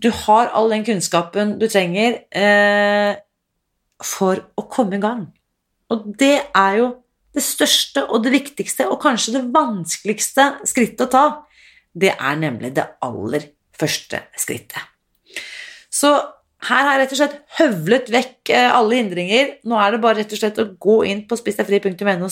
Du 0.00 0.10
har 0.10 0.50
all 0.54 0.70
den 0.70 0.84
kunnskapen 0.86 1.58
du 1.60 1.66
trenger 1.68 2.18
uh, 2.34 3.14
for 4.02 4.42
å 4.56 4.66
komme 4.70 4.98
i 4.98 5.02
gang. 5.02 5.28
Og 5.90 6.10
det 6.18 6.36
er 6.54 6.76
jo 6.78 6.90
det 7.34 7.42
største 7.46 8.04
og 8.10 8.24
det 8.24 8.32
viktigste, 8.34 8.88
og 8.90 9.00
kanskje 9.02 9.36
det 9.38 9.48
vanskeligste 9.54 10.46
skrittet 10.66 11.06
å 11.06 11.10
ta. 11.10 11.24
Det 11.94 12.10
er 12.14 12.38
nemlig 12.38 12.72
det 12.74 12.86
aller 13.02 13.50
første 13.78 14.22
skrittet. 14.38 14.82
Så 15.90 16.14
her 16.68 16.84
har 16.84 16.92
jeg 16.92 17.00
rett 17.00 17.12
og 17.14 17.20
slett 17.20 17.36
høvlet 17.56 18.10
vekk 18.12 18.52
eh, 18.52 18.68
alle 18.76 18.98
hindringer. 18.98 19.54
Nå 19.64 19.78
er 19.80 19.94
det 19.94 20.02
bare 20.02 20.20
rett 20.20 20.34
og 20.36 20.40
slett 20.42 20.60
å 20.60 20.68
gå 20.76 20.96
inn 21.08 21.22
på 21.28 21.38
spissdegfri.no 21.40 22.28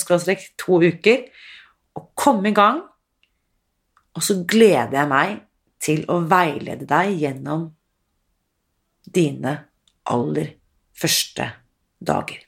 to 0.61 0.81
uker 0.85 1.23
og 1.97 2.11
komme 2.19 2.51
i 2.51 2.57
gang. 2.57 2.83
Og 4.19 4.25
så 4.25 4.41
gleder 4.45 4.99
jeg 5.01 5.09
meg 5.09 5.39
til 5.81 6.05
å 6.11 6.21
veilede 6.29 6.85
deg 6.91 7.15
gjennom 7.23 7.69
dine 9.09 9.55
aller 10.13 10.53
første 10.99 11.49
dager. 11.99 12.43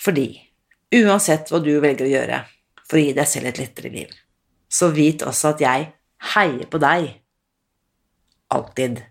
Fordi 0.00 0.28
uansett 0.94 1.52
hva 1.52 1.60
du 1.62 1.72
velger 1.80 2.08
å 2.08 2.12
gjøre 2.12 2.40
for 2.82 2.98
å 2.98 3.04
gi 3.04 3.14
deg 3.16 3.28
selv 3.28 3.52
et 3.52 3.60
lettere 3.62 3.92
liv, 3.92 4.10
så 4.68 4.90
vit 4.92 5.22
også 5.22 5.54
at 5.54 5.62
jeg 5.62 5.86
heier 6.34 6.66
på 6.70 6.80
deg 6.82 7.12
alltid. 8.54 9.02